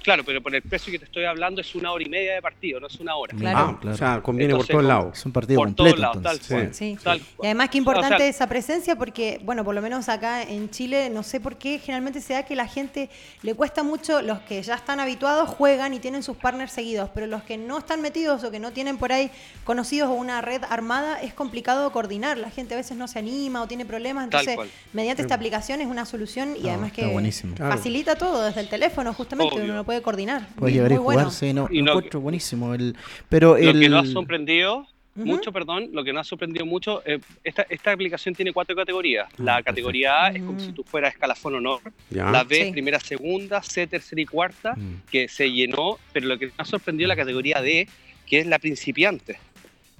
[0.04, 2.42] Claro, pero por el precio que te estoy hablando es una hora y media de
[2.42, 3.34] partido, no es una hora.
[3.34, 3.58] Claro.
[3.58, 3.94] Ah, claro.
[3.94, 5.18] O sea, conviene por todos lados.
[5.18, 5.96] Es un partido por completo.
[5.96, 6.74] Todos lados, tal cual.
[6.74, 6.98] Sí.
[7.42, 11.22] Y además que importante esa presencia porque, bueno, por lo menos acá en Chile, no
[11.22, 13.08] sé por qué, generalmente se da que la gente
[13.40, 17.26] le cuesta mucho, los que ya están habituados juegan y tienen sus partners seguidos, pero
[17.26, 19.30] los que no están metidos o que no tienen por ahí
[19.64, 22.36] conocidos o una red armada, es complicado coordinar.
[22.36, 24.58] La gente a veces no se anima o tiene problemas, entonces
[24.92, 27.10] mediante esta aplicación es una solución y además que
[27.56, 30.48] facilita todo desde el teléfono, justamente, uno lo puede coordinar.
[30.56, 32.74] Puede llevar y jugarse, no, y encuentro buenísimo.
[32.74, 32.96] El,
[33.28, 37.20] pero lo que no ha sorprendido mucho, perdón, lo que no ha sorprendido mucho, eh,
[37.44, 39.28] esta, esta aplicación tiene cuatro categorías.
[39.32, 41.80] Ah, la categoría A es como si tú fueras escalafón honor.
[42.10, 45.02] La B, primera, segunda, C, tercera y cuarta, mm.
[45.10, 47.88] que se llenó, pero lo que no ha sorprendido es la categoría D,
[48.26, 49.38] que es la principiante.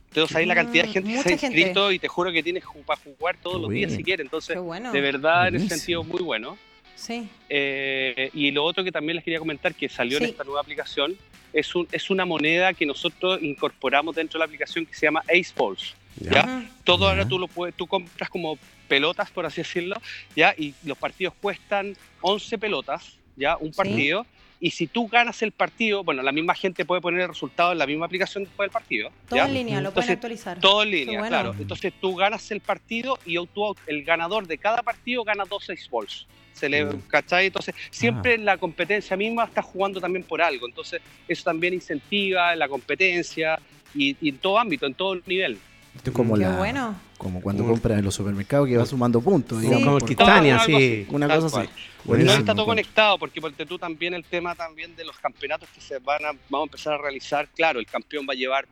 [0.09, 2.63] Entonces ahí la cantidad de gente que se ha inscrito y te juro que tienes
[2.87, 4.25] para jugar todos los días si quieres.
[4.25, 4.57] Entonces,
[4.93, 6.57] de verdad, en ese sentido, muy bueno.
[6.95, 7.29] Sí.
[7.49, 11.17] Eh, y lo otro que también les quería comentar que salió en esta nueva aplicación
[11.53, 15.23] es, un, es una moneda que nosotros incorporamos dentro de la aplicación que se llama
[15.29, 15.95] Ace Balls.
[16.19, 16.65] ¿ya?
[16.85, 19.97] Todo ahora tú lo puedes, tú compras como pelotas, por así decirlo,
[20.37, 20.55] ¿ya?
[20.57, 23.57] Y los partidos cuestan 11 pelotas, ¿ya?
[23.57, 24.27] Un partido.
[24.61, 27.79] Y si tú ganas el partido, bueno, la misma gente puede poner el resultado en
[27.79, 29.11] la misma aplicación después del partido.
[29.29, 30.59] Todo en línea, lo pueden actualizar.
[30.61, 31.55] Todo en línea, claro.
[31.59, 36.27] Entonces tú ganas el partido y tú, el ganador de cada partido gana 12 balls
[36.55, 37.03] se le, mm.
[37.09, 37.47] ¿cachai?
[37.47, 38.39] Entonces, siempre ah.
[38.39, 40.67] la competencia misma está jugando también por algo.
[40.67, 43.59] Entonces, eso también incentiva la competencia
[43.95, 45.59] y, y en todo ámbito, en todo nivel.
[45.95, 46.97] Esto es como, la, bueno.
[47.25, 49.63] Como cuando compras en los supermercados que va sumando puntos.
[49.63, 49.69] Sí.
[49.83, 51.07] Como Titania, sí.
[51.09, 51.71] Una cosa así.
[52.07, 55.81] No está todo conectado, porque porque tú también el tema también de los campeonatos que
[55.81, 58.67] se van a, vamos a empezar a realizar, claro, el campeón va a llevar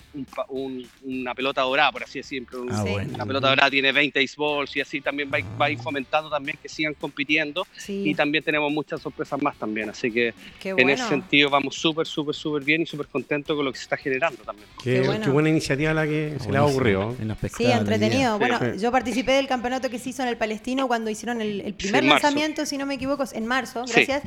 [0.51, 2.67] una pelota dorada, por así decirlo.
[2.71, 2.85] Ah,
[3.15, 6.59] una pelota dorada tiene 20 balls y así también va, va, a ir fomentando también
[6.61, 7.67] que sigan compitiendo.
[7.88, 9.88] Y también tenemos muchas sorpresas más también.
[9.88, 13.73] Así que en ese sentido vamos súper, súper, súper bien y súper contentos con lo
[13.73, 14.69] que se está generando también.
[14.83, 17.17] Qué, buena iniciativa la que se le ha ocurrido.
[17.57, 18.38] sí, entretenido.
[18.48, 22.05] Bueno, yo participé del campeonato que se hizo en el Palestino cuando hicieron el, primer
[22.05, 24.22] lanzamiento, si no me equivoco en marzo, gracias.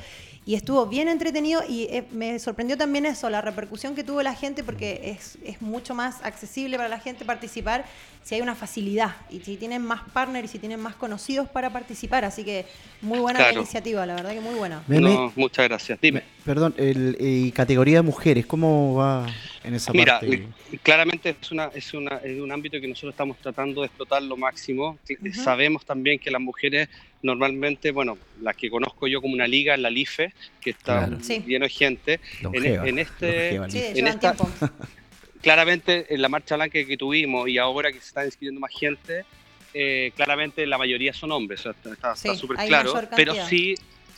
[0.46, 4.36] Y estuvo bien entretenido y eh, me sorprendió también eso, la repercusión que tuvo la
[4.36, 7.86] gente porque es, es mucho más accesible para la gente participar
[8.26, 11.72] si hay una facilidad y si tienen más partners y si tienen más conocidos para
[11.72, 12.26] participar.
[12.26, 12.66] Así que
[13.02, 14.84] muy buena la iniciativa, la verdad que muy buena.
[14.88, 16.00] No, muchas gracias.
[16.02, 16.24] Dime.
[16.44, 19.28] Perdón, el, y categoría de mujeres, ¿cómo va
[19.64, 20.48] en esa Mira, parte?
[20.72, 24.24] eh, claramente es, una, es, una, es un ámbito que nosotros estamos tratando de explotar
[24.24, 24.98] lo máximo.
[25.34, 26.90] Sabemos también que las mujeres
[27.26, 31.18] normalmente, bueno, las que conozco yo como una liga, la LIFE, que está Claro.
[31.46, 32.20] Lleno de gente.
[32.42, 34.00] Longeva, en este- longeva, Sí, listo.
[34.00, 34.50] En esta- tiempo.
[35.42, 39.26] Claramente en la marcha blanca que tuvimos y ahora que se está inscribiendo más gente,
[39.74, 43.76] eh, claramente la mayoría son hombres, está- Sí, súper claro, pero sí,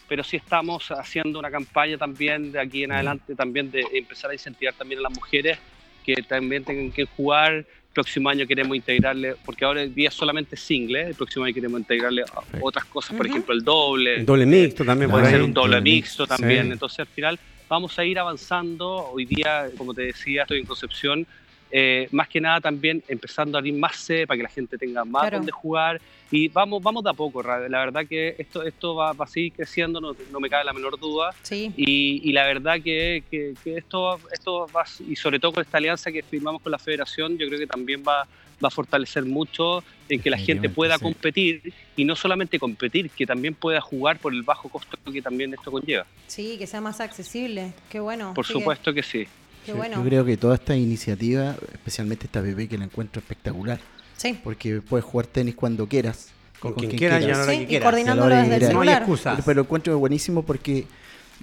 [0.07, 4.33] pero sí estamos haciendo una campaña también de aquí en adelante, también de empezar a
[4.33, 5.57] incentivar también a las mujeres
[6.05, 7.65] que también tengan que jugar.
[7.97, 11.53] El próximo año queremos integrarle, porque ahora el día es solamente single, el próximo año
[11.55, 12.23] queremos integrarle
[12.61, 15.77] otras cosas, por ejemplo el doble, El doble mixto también por puede ser un doble
[15.77, 16.65] doble mixto mixto, también.
[16.67, 16.71] sí.
[16.73, 19.09] Entonces, al final, vamos a ir avanzando.
[19.09, 21.25] Hoy día, como te decía, estoy en Concepción.
[21.71, 25.03] Eh, más que nada también empezando a abrir más sede para que la gente tenga
[25.05, 25.37] más Claro.
[25.37, 26.01] donde jugar
[26.31, 29.53] y vamos vamos de a poco la verdad que esto esto va, va a seguir
[29.53, 31.71] creciendo no, no me cabe la menor duda Sí.
[31.77, 35.77] y, y la verdad que, que- que esto esto va y sobre todo con esta
[35.77, 38.27] alianza que firmamos con la Federación yo creo que también va
[38.63, 41.03] va a fortalecer mucho en que la gente pueda sí.
[41.03, 45.53] competir y no solamente competir, que también pueda jugar por el bajo costo que también
[45.53, 46.07] esto conlleva.
[46.25, 47.73] Sí, que sea más accesible.
[47.87, 48.33] Qué bueno.
[48.33, 49.27] Por supuesto que sí.
[49.67, 49.97] Qué Sí, bueno.
[49.97, 53.79] Yo creo que toda esta iniciativa, especialmente esta bebé que la encuentro espectacular,
[54.15, 54.39] Sí.
[54.41, 57.63] porque puedes jugar tenis cuando quieras, Con quien quieras y a la hora Sí, que
[57.63, 57.83] y quieras.
[57.85, 59.01] coordinándolo A la hora desde el que No hay celular.
[59.03, 59.37] excusa.
[59.45, 60.87] Pero lo encuentro buenísimo porque,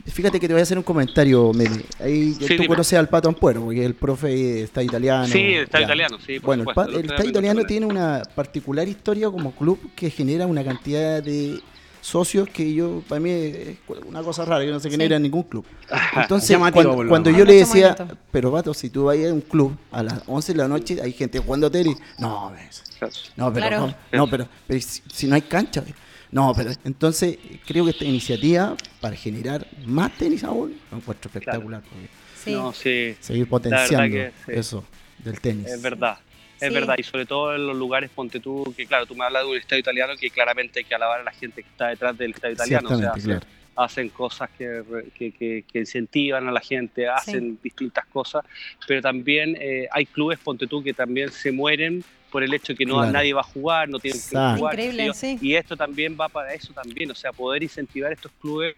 [0.06, 1.84] fíjate que te voy a hacer un comentario, Meli.
[2.00, 2.66] Ahí Sí, tú dime.
[2.66, 5.26] conoces al Pato Ampuero, porque el profe está italiano.
[5.28, 5.84] sí, está ya.
[5.84, 6.40] italiano, sí.
[6.40, 10.46] Por Bueno, el, supuesto, el me italiano tiene una particular historia como club que genera
[10.46, 11.60] una cantidad de
[12.04, 15.44] socios que yo, para mí es una cosa rara, yo no se genera en ningún
[15.44, 15.64] club.
[16.16, 17.96] Entonces, Llamativo, cuando, yo le decía,
[18.30, 21.12] pero vato, si tú vas a un club a las 11 de la noche, hay
[21.12, 21.96] gente jugando tenis.
[22.18, 22.52] No,
[23.36, 23.80] no, pero, Claro.
[23.80, 23.94] ¿cómo?
[24.12, 25.82] no, pero, pero si, si no hay cancha.
[26.30, 31.82] No, pero entonces creo que esta iniciativa para generar más tenis aún, lo encuentro espectacular.
[32.44, 32.52] Sí.
[32.52, 34.52] No, sí, Seguir potenciando que sí.
[34.52, 34.84] eso
[35.24, 35.68] del tenis.
[35.68, 36.18] es verdad.
[36.60, 36.74] Es Sí.
[36.74, 39.50] verdad, y sobre todo en los lugares, ponte tú, que claro, tú me hablas de
[39.50, 42.30] un Estado italiano que claramente hay que alabar a la gente que está detrás del
[42.30, 42.88] Estado italiano.
[42.90, 43.46] O sea, hacen, claro.
[43.76, 48.44] hacen cosas que, re- que, que- que incentivan a la gente, hacen distintas cosas,
[48.86, 52.76] pero también eh, hay clubes, ponte tú, que también se mueren por el hecho de
[52.78, 53.12] que no Claro.
[53.12, 54.74] nadie va a jugar, no tienen que jugar.
[54.74, 55.38] Increíble, sí.
[55.40, 58.74] Y esto también va para eso también, o sea, poder incentivar estos clubes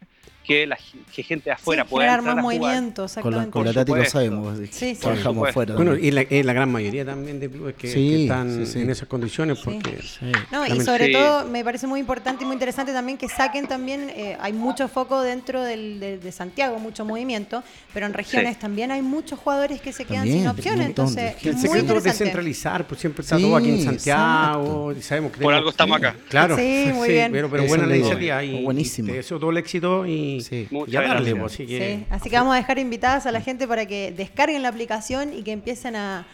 [0.46, 0.78] que la
[1.14, 2.60] que gente de afuera Sí, pueda generar entrar más a jugar.
[2.72, 3.64] movimiento, Con la, con
[3.98, 4.58] la sabemos.
[4.58, 4.94] Sí, sí.
[4.94, 5.74] Por Trabajamos afuera.
[5.74, 8.80] Bueno, y la, gran mayoría también de clubes que, Sí, que están sí, sí.
[8.82, 9.64] en esas condiciones Sí.
[9.64, 10.32] porque Sí.
[10.52, 11.12] No, y sobre Sí.
[11.12, 14.88] todo me parece muy importante y muy interesante también que saquen también, eh, hay mucho
[14.88, 18.60] foco dentro del, de, de Santiago, mucho movimiento, pero en regiones Sí.
[18.60, 22.04] también hay muchos jugadores que se quedan También, sin opciones, entonces es el secreto es
[22.04, 25.70] descentralizar, pues siempre está Sí, todo aquí en Santiago, y sabemos que Por tenemos- algo
[25.70, 26.14] estamos acá.
[26.28, 27.32] Claro, Sí, muy bien.
[27.32, 29.12] pero, pero Eso buena la iniciativa y, Buenísimo.
[29.12, 30.68] deseo todo el éxito y, Sí.
[30.70, 31.38] Muchas y a darle, gracias.
[31.40, 34.12] pues, así que, Sí, así que vamos a dejar invitadas a la gente para que
[34.12, 36.26] descarguen la aplicación y que empiecen a,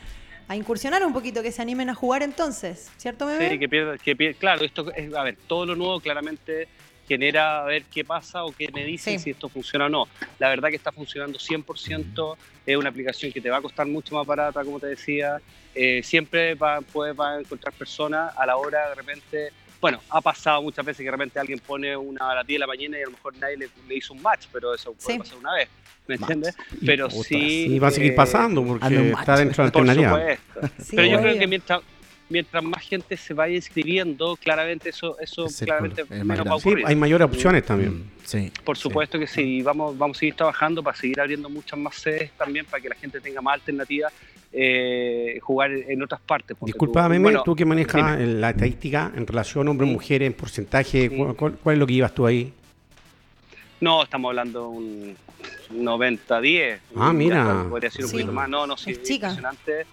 [0.48, 3.48] a incursionar un poquito, que se animen a jugar entonces, ¿cierto, Meme?
[3.50, 6.68] Sí, que pierda, que claro, esto es, a ver, todo lo nuevo claramente
[7.08, 9.24] genera a ver qué pasa o qué me dicen Sí.
[9.24, 10.08] si esto funciona o no.
[10.38, 14.14] La verdad que está funcionando 100%, es una aplicación que te va a costar mucho
[14.14, 15.40] más barata, como te decía,
[15.74, 20.20] eh, siempre va, puedes va a encontrar personas a la hora de repente, bueno, ha
[20.22, 22.98] pasado muchas veces que de repente alguien pone una a las 10 de la mañana
[22.98, 25.18] y a lo mejor nadie le, le hizo un match, pero eso puede Sí.
[25.18, 25.68] pasar una vez,
[26.06, 26.20] ¿me Match.
[26.30, 26.56] entiendes?
[26.86, 27.66] Pero sí...
[27.66, 30.82] y va a seguir eh, pasando porque está dentro de la por supuesto.
[30.82, 31.80] Sí, Pero yo creo que mientras,
[32.32, 36.58] mientras más gente se vaya inscribiendo, claramente eso, eso claramente menos va a.
[36.58, 37.92] Sí, hay mayores opciones también.
[37.98, 38.50] Mm, Sí.
[38.64, 38.82] Por sí.
[38.84, 42.64] supuesto que sí, vamos, vamos a seguir trabajando para seguir abriendo muchas más sedes también,
[42.66, 44.12] para que la gente tenga más alternativas,
[44.52, 46.56] eh, jugar en otras partes.
[46.60, 47.08] Disculpa, tú.
[47.10, 48.32] Meme, Bueno, tú que manejas dime.
[48.40, 51.16] la estadística en relación hombre-mujer en porcentaje, Mm.
[51.16, 52.52] ¿cuál, cuál- cuál es lo que llevas tú ahí?
[53.80, 55.16] No, estamos hablando de un
[55.70, 56.78] 90-10.
[56.96, 57.66] Ah, mira.
[57.68, 58.14] Podría ser un Sí.
[58.14, 58.48] poquito más.
[58.48, 59.28] No, no, sí, Es chica.
[59.28, 59.86] impresionante.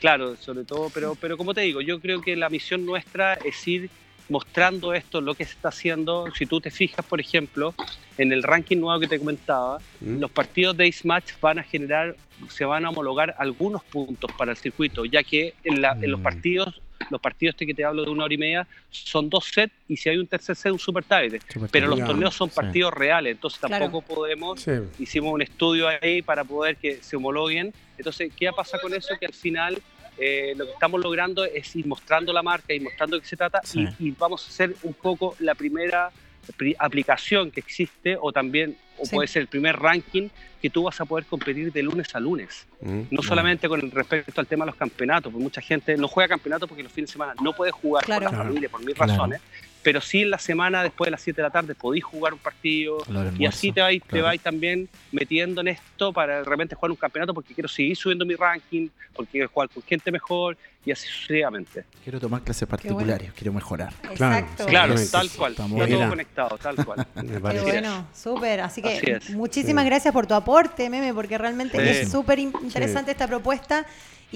[0.00, 3.66] Claro, sobre todo, pero, pero como te digo, yo creo que la misión nuestra es
[3.66, 3.88] ir
[4.28, 6.26] mostrando esto, lo que se está haciendo.
[6.36, 7.74] Si tú te fijas, por ejemplo,
[8.18, 10.18] en el ranking nuevo que te comentaba, Mm.
[10.18, 12.16] los partidos de Ace Match van a generar,
[12.50, 16.20] se van a homologar algunos puntos para el circuito, ya que en, la- en los
[16.20, 16.24] Mm.
[16.24, 19.72] partidos, los partidos este que te hablo de una hora y media, son dos sets
[19.86, 21.40] y si hay un tercer set, un super tie.
[21.48, 22.56] Súper Pero los torneos son Sí.
[22.56, 23.84] partidos reales, entonces Claro.
[23.84, 24.72] tampoco podemos Sí.
[24.98, 27.72] hicimos un estudio ahí para poder que se homologuen.
[27.96, 29.14] Entonces, ¿qué pasa con eso?
[29.20, 29.80] Que al final
[30.18, 33.36] eh, lo que estamos logrando es ir mostrando la marca y mostrando de qué se
[33.36, 33.86] trata Sí.
[33.98, 36.10] y, y vamos a ser un poco la primera
[36.56, 39.14] pri- aplicación que existe o también o Sí.
[39.14, 40.28] puede ser el primer ranking
[40.62, 42.66] que tú vas a poder competir de lunes a lunes.
[42.80, 43.02] Mm.
[43.10, 46.66] No solamente con respecto al tema de los campeonatos, porque mucha gente no juega campeonatos
[46.68, 48.20] porque los fines de semana no puede jugar Claro.
[48.20, 48.48] con la Claro.
[48.48, 49.12] familia por mil Claro.
[49.12, 49.40] razones,
[49.86, 52.40] pero sí en la semana después de las 7 de la tarde podéis jugar un
[52.40, 52.98] partido
[53.38, 54.24] y así te vais, te claro.
[54.24, 58.26] vais también metiendo en esto para de repente jugar un campeonato porque quiero seguir subiendo
[58.26, 61.84] mi ranking, porque quiero jugar con gente mejor y así sucesivamente.
[62.02, 62.82] Quiero tomar clases bueno.
[62.82, 63.92] particulares, quiero mejorar.
[64.16, 64.66] Claro, Exacto.
[64.66, 65.52] Claro, Obviamente, tal cual.
[65.52, 67.06] Está Está todo conectado, tal cual.
[67.14, 67.64] Me Qué parece.
[67.64, 68.60] bueno, súper.
[68.62, 72.00] Así que Así muchísimas gracias por tu aporte, Meme, porque realmente Sí.
[72.00, 73.86] es súper in- interesante esta propuesta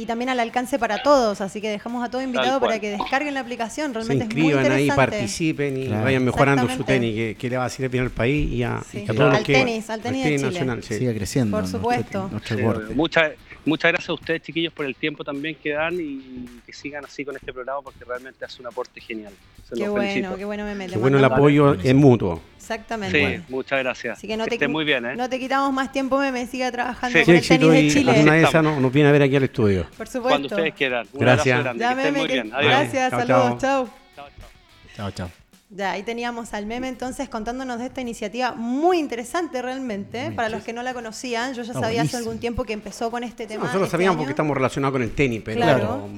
[0.01, 1.40] y también al alcance para todos.
[1.40, 2.70] Así que dejamos a todos invitados cual.
[2.70, 3.88] para que descarguen la aplicación.
[3.88, 6.05] Se Realmente es muy inscriban ahí, participen y Claro.
[6.05, 8.80] vayan mejorando su tenis, que, que le va a servir bien al país y a,
[8.90, 8.98] Sí.
[9.07, 9.53] y a todos Al los que...
[9.55, 10.42] tenis, al tenis de Chile.
[10.51, 10.94] nacional, sí.
[10.98, 11.51] Siga creciendo.
[11.57, 12.28] Por nuestro- supuesto.
[12.30, 12.94] Nuestro, Sí, deporte.
[12.94, 13.30] muchas,
[13.64, 17.24] muchas gracias a ustedes, chiquillos, por el tiempo también que dan y que sigan así
[17.24, 19.32] con este programa porque realmente hace un aporte genial.
[19.68, 20.36] Se Qué los bueno, felicito.
[20.36, 20.86] qué bueno, Meme.
[20.86, 22.40] te Qué bueno el apoyo es mutuo.
[22.56, 23.36] Exactamente.
[23.38, 24.18] Sí, muchas gracias.
[24.18, 25.16] Así que no que te, estén muy bien, ¿eh?
[25.16, 26.46] no te quitamos más tiempo, Meme.
[26.46, 27.24] Siga trabajando Sí.
[27.24, 28.11] por Sí, el tenis de Chile.
[28.12, 29.86] alguna de esas nos, nos viene a ver aquí al estudio.
[29.96, 30.20] Por supuesto.
[30.28, 31.06] Cuando ustedes quieran.
[31.12, 31.58] Un Gracias.
[31.58, 31.80] abrazo grande.
[31.84, 32.54] Ya, que estén Meme, muy que- bien.
[32.54, 32.70] Adiós.
[32.70, 33.86] Gracias, Chao, saludos, chao.
[33.86, 33.90] chao.
[34.16, 34.48] Chao, chao.
[34.96, 35.39] Chao, chao.
[35.73, 40.64] Ya, ahí teníamos al meme entonces contándonos de esta iniciativa muy interesante realmente, para los
[40.64, 41.55] que no la conocían.
[41.55, 43.61] Yo ya sabía hace algún tiempo que empezó con este tema.
[43.66, 44.23] Nosotros este sabíamos año.
[44.23, 46.09] porque estamos relacionados con el tenis, pero Claro.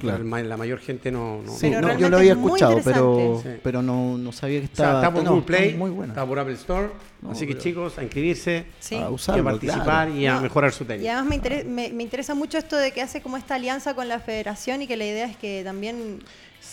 [0.43, 1.43] la mayor gente no...
[1.43, 3.41] no- Sí, no, yo lo había es escuchado, pero.
[3.43, 3.51] Sí.
[3.63, 5.01] pero no, no sabía que O sea, estaba.
[5.03, 6.15] está por no, Google Play, muy bueno.
[6.15, 6.89] está por Apple Store,
[7.21, 8.95] No, así que pero- chicos, a inscribirse, Sí.
[8.95, 10.15] A y usarlo, a participar claro.
[10.17, 11.05] y a No, mejorar su tenis.
[11.05, 14.09] Y además me, me, me interesa mucho esto de que hace como esta alianza con
[14.09, 16.21] la federación y que la idea es que también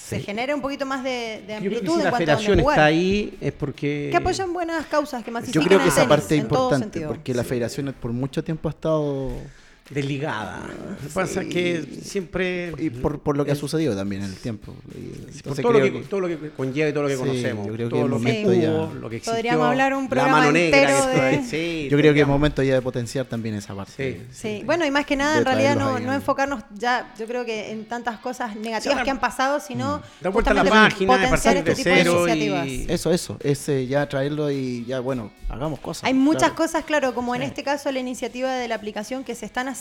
[0.09, 0.23] se Sí.
[0.23, 2.37] genere un poquito más de, de Yo creo que amplitud si en la cuanto a
[2.37, 4.07] federación está ahí es porque...
[4.11, 7.33] Que apoyan buenas causas, que Yo masifiquen creo que esa tenis, parte es importante, porque
[7.33, 9.31] la federación por mucho tiempo ha estado.
[9.89, 10.67] Desligada.
[10.67, 12.71] Lo que pasa es que siempre...
[12.77, 14.75] Y por, por lo que ha sucedido también en el tiempo.
[14.95, 17.19] Y Por todo, lo que, que- todo lo que conlleva y todo lo que Sí,
[17.21, 17.67] conocemos.
[17.67, 20.03] yo creo que todo el lo momento que ya- lo que existió, Podríamos hablar un
[20.03, 23.25] la programa mano negra que de- Sí, yo creo que es momento ya de potenciar
[23.25, 24.21] también esa parte.
[24.31, 24.59] Sí.
[24.59, 26.13] Sí, bueno, y más que nada, de en realidad no, no ¿no?
[26.13, 30.29] enfocarnos ya, yo creo que en tantas cosas negativas Sí, que han pasado, sino Da
[30.29, 32.85] vuelta a la página, de potenciar partir de este tipo de cero y...
[32.89, 33.37] Eso, eso.
[33.41, 36.03] Ese ya traerlo y ya, bueno, hagamos cosas.
[36.03, 39.45] Hay muchas cosas, claro, como en este caso la iniciativa de la aplicación que se
[39.47, 39.78] están haciendo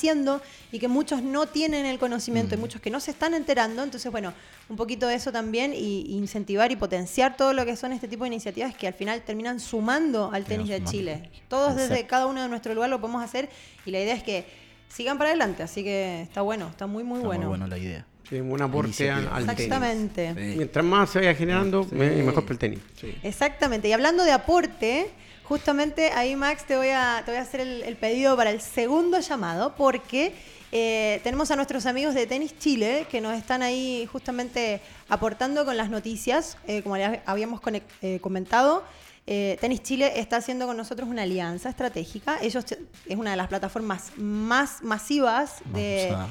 [0.73, 2.59] y que muchos no tienen el conocimiento Mm.
[2.59, 3.83] y muchos que no se están enterando.
[3.83, 4.33] Entonces, bueno,
[4.69, 8.09] un poquito de eso también y y incentivar y potenciar todo lo que son este
[8.09, 10.85] tipo de iniciativas que al final terminan sumando al tenis de.
[10.85, 11.31] Chile.
[11.49, 13.49] Todos desde cada uno de nuestro lugar lo podemos hacer
[13.85, 14.45] y la idea es que
[14.89, 15.63] sigan para adelante.
[15.63, 17.41] Así que está bueno, está muy, muy Está bueno.
[17.43, 18.07] Muy bueno la idea.
[18.29, 19.49] Sí, un aporte al, tenis.
[19.49, 20.35] Exactamente.
[20.35, 20.55] Sí.
[20.57, 21.95] Mientras más se vaya generando, Sí.
[21.95, 22.79] me- mejor para el tenis.
[23.23, 23.89] Exactamente.
[23.89, 25.11] Y hablando de aporte,
[25.49, 29.19] justamente ahí, Max, te voy a, te voy a hacer el, pedido para el segundo
[29.19, 30.35] llamado, porque
[30.73, 35.79] eh, tenemos a nuestros amigos de Tenis Chile que nos están ahí justamente aportando con
[35.79, 37.63] las noticias, eh, como habíamos
[38.03, 38.85] eh, comentado.
[39.31, 42.39] Eh, Tenis Chile está haciendo con nosotros una alianza estratégica.
[42.41, 42.65] Ellos
[43.07, 45.57] es una de las plataformas más masivas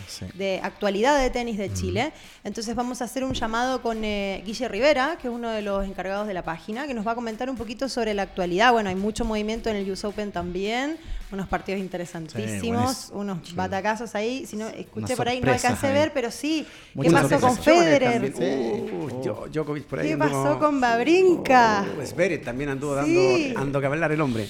[0.07, 0.25] sí.
[0.33, 2.11] de actualidad de tenis de Chile.
[2.43, 5.85] Entonces vamos a hacer un llamado con eh, Guille Rivera, que es uno de los
[5.85, 8.71] encargados de la página, que nos va a comentar un poquito sobre la actualidad.
[8.71, 10.97] Bueno, hay mucho movimiento en el US Open también,
[11.31, 14.45] unos partidos interesantísimos, unos batacazos ahí.
[14.45, 16.65] Si no, escuché por ahí, no alcancé a ver, pero sí.
[16.93, 17.57] Muchas ¿Qué pasó con.
[17.57, 18.33] Federer?
[18.33, 21.85] Uh, por ahí ¿Qué anduvo- pasó con Babrinka?
[22.01, 23.53] Uh, Zverev también anduvo dando, Sí.
[23.55, 24.47] dando que hablar el hombre.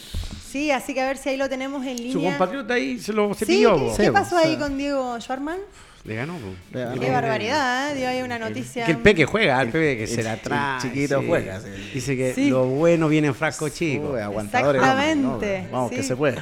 [0.49, 2.13] Sí, así que a ver si ahí lo tenemos en línea.
[2.13, 3.95] Su compatriota ahí se lo se Sí, pilló.
[3.95, 5.57] ¿qué, qué pasó ahí con Diego Schwarman?
[6.05, 6.37] Le ganó.
[6.71, 6.93] Le ganó.
[6.93, 7.95] Qué le- barbaridad, ¿eh?
[7.95, 8.85] Dio ahí una noticia.
[8.85, 10.81] Que el peque juega, el peque que el- se la el trae.
[10.81, 11.25] chiquito sí.
[11.27, 11.67] juega, sí.
[11.93, 12.49] Dice que Sí.
[12.49, 14.11] lo bueno viene en frasco chico.
[14.13, 15.71] Uy, aguantadores, vamos, Exactamente, ¿no?
[15.71, 16.37] Vamos, que se puede.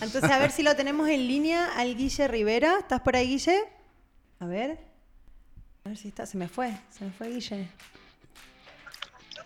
[0.00, 2.78] Entonces, a ver si lo tenemos en línea al Guille Rivera.
[2.80, 3.62] ¿Estás por ahí, Guille?
[4.40, 4.78] A ver.
[5.84, 6.26] A ver si está.
[6.26, 6.72] Se me fue.
[6.96, 7.68] Se me fue Guille.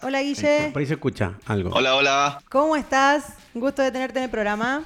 [0.02, 0.70] Hola, Guille.
[0.72, 1.70] Por ahí se escucha algo.
[1.74, 2.42] Hola, hola.
[2.48, 3.34] ¿Cómo estás?
[3.54, 4.84] Un gusto de tenerte en el programa.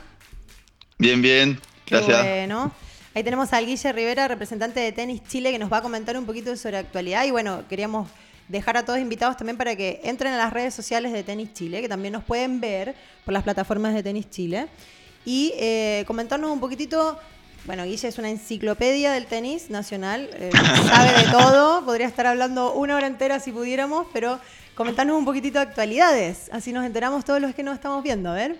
[0.98, 1.60] Bien, bien.
[1.84, 2.22] Qué Gracias.
[2.22, 2.72] bueno.
[3.14, 6.24] Ahí tenemos al Guille Rivera, representante de Tenis Chile, que nos va a comentar un
[6.24, 7.26] poquito sobre actualidad.
[7.26, 8.08] Y bueno, queríamos
[8.48, 11.82] dejar a todos invitados también para que entren a las redes sociales de Tenis Chile,
[11.82, 12.94] que también nos pueden ver
[13.24, 14.68] por las plataformas de Tenis Chile.
[15.24, 17.18] Y eh, comentarnos un poquitito.
[17.64, 20.50] Bueno, Guille es una enciclopedia del tenis nacional, eh,
[20.88, 24.40] sabe de todo, podría estar hablando una hora entera si pudiéramos, pero
[24.74, 28.34] comentarnos un poquitito de actualidades, así nos enteramos todos los que nos estamos viendo, a
[28.34, 28.56] ver.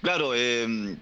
[0.00, 0.96] Claro, eh,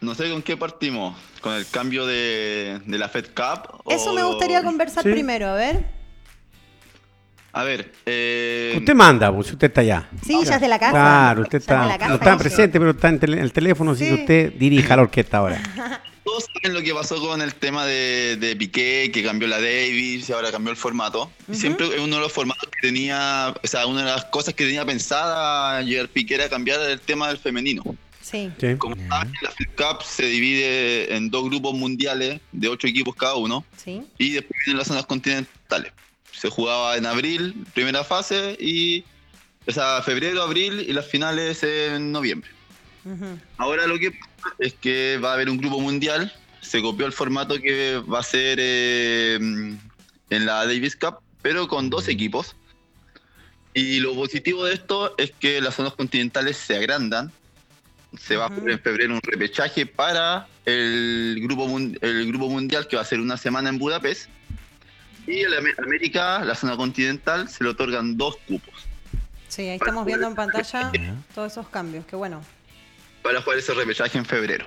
[0.00, 1.16] no sé con qué partimos.
[1.40, 3.80] ¿Con el cambio de, de la Fed Cup?
[3.88, 5.10] Eso o- me gustaría conversar Sí.
[5.12, 5.84] primero, a ver.
[7.52, 10.08] A ver, eh, Usted manda, pues, usted está allá.
[10.24, 10.92] Sí, ya es de la casa.
[10.92, 14.14] Claro, usted está, casa, no está presente, pero está en el teléfono, así Sí.
[14.14, 15.60] que usted dirija la orquesta ahora.
[15.74, 15.84] todo
[16.24, 20.28] todos saben lo que pasó con el tema de, de Piqué, que cambió la Davis
[20.28, 21.30] y ahora cambió el formato.
[21.48, 21.54] Ujú.
[21.58, 24.64] Siempre es uno de los formatos que tenía, o sea, una de las cosas que
[24.64, 27.82] tenía pensada llegar Piqué era cambiar el tema del femenino.
[28.22, 28.48] Sí.
[28.60, 28.76] Sí.
[28.78, 33.34] Como saben, la Fed Cup se divide en dos grupos mundiales de ocho equipos cada
[33.34, 34.02] uno Sí.
[34.18, 35.90] y después vienen las zonas continentales.
[36.40, 39.04] Se jugaba en abril, primera fase, y
[39.66, 42.50] o sea, febrero, abril y las finales en noviembre.
[43.58, 46.32] Ahora lo que pasa es que va a haber un grupo mundial,
[46.62, 51.90] se copió el formato que va a ser eh, en la Davis Cup, pero con
[51.90, 52.56] dos equipos.
[53.74, 57.30] Y lo positivo de esto es que las zonas continentales se agrandan.
[58.18, 61.68] Se va a hacer en febrero un repechaje para el grupo,
[62.00, 64.28] el grupo mundial que va a ser una semana en Budapest.
[65.30, 68.74] Y la Am- América, la zona continental, se le otorgan dos cupos
[69.48, 70.92] Sí, ahí estamos viendo en pantalla
[71.34, 72.04] todos esos cambios.
[72.06, 72.42] Qué bueno.
[73.22, 74.64] para jugar ese repechaje en febrero.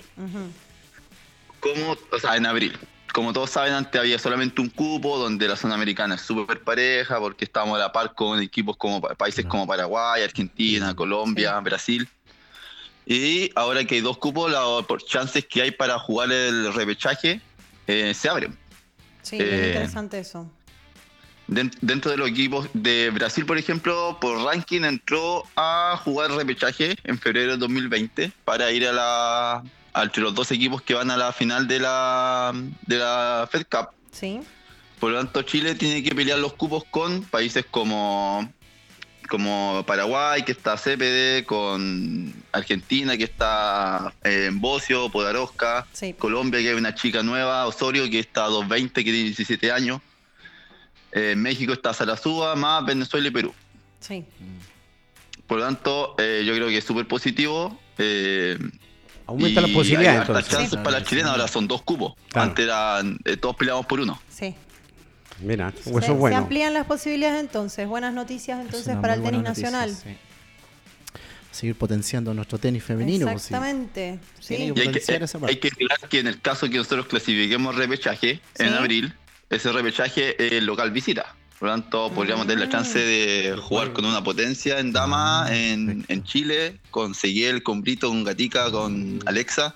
[1.60, 2.78] Como, o sea, en abril.
[3.14, 7.20] Como todos saben, antes había solamente un cupo donde la zona americana es súper pareja
[7.20, 12.08] porque estábamos a la par con equipos como pa- países como Paraguay, Argentina, Colombia, Brasil.
[13.06, 17.40] Y ahora que hay dos cupos, las por chances que hay para jugar el repechaje
[17.88, 18.58] eh, se abren.
[19.24, 20.50] Sí, Eh, interesante eso.
[21.48, 26.96] Den- Dentro de los equipos de Brasil, por ejemplo, por ranking entró a jugar repechaje
[27.04, 29.64] en febrero de 2020 para ir a la
[29.96, 32.52] entre los dos equipos que van a la final de la
[32.88, 33.90] de la Fed Cup.
[34.12, 34.40] Sí.
[35.00, 38.50] Por lo tanto, Chile tiene que pelear los cupos con países como
[39.34, 46.14] como Paraguay, que está CPD, con Argentina, que está eh, en Bocio, Podarosca, Sí.
[46.14, 50.02] Colombia, que hay una chica nueva, Osorio, que está a 220, que tiene 17 años.
[51.14, 53.52] Eh, México está Sarazúa, más Venezuela y Perú.
[54.02, 54.24] Sí.
[55.48, 57.80] Por lo tanto, eh, yo creo que es súper positivo.
[57.98, 58.56] eh,
[59.26, 60.52] Aumenta las posibilidades hay hartas entonces.
[60.60, 62.14] chances para las chilenas, ahora son dos cupos.
[62.30, 62.50] Claro.
[62.50, 64.22] Antes eran, eh, todos peleamos por uno.
[64.30, 64.54] Sí.
[65.42, 67.88] Mira, se, amplían las posibilidades entonces.
[67.88, 69.90] Buenas noticias Es entonces para el tenis nacional.
[69.96, 70.16] sí.
[71.52, 73.28] Seguir potenciando nuestro tenis femenino.
[73.28, 73.34] sí.
[73.34, 74.20] Exactamente.
[74.40, 74.56] Sí.
[74.56, 75.04] Tiene Y hay que,
[75.48, 79.14] hay que aclarar que en el caso que nosotros clasifiquemos repechaje en abril,
[79.52, 81.36] ese repechaje es local visita.
[81.60, 86.04] Por lo tanto, podríamos tener la chance de jugar con una potencia en dama en,
[86.08, 89.76] en Chile, con Seguiel, con Brito, con Gatica, con Alexa.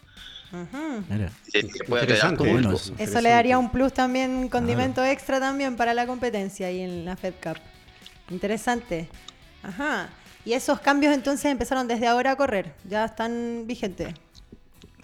[1.54, 2.93] Eso.
[2.98, 7.06] Eso le daría un plus también, un condimento extra también para la competencia ahí en
[7.06, 7.58] la Fed Cup.
[8.30, 9.10] Interesante.
[9.64, 10.10] Ajá.
[10.45, 12.74] Y esos cambios entonces empezaron desde ahora a correr.
[12.88, 14.14] Ya están vigentes.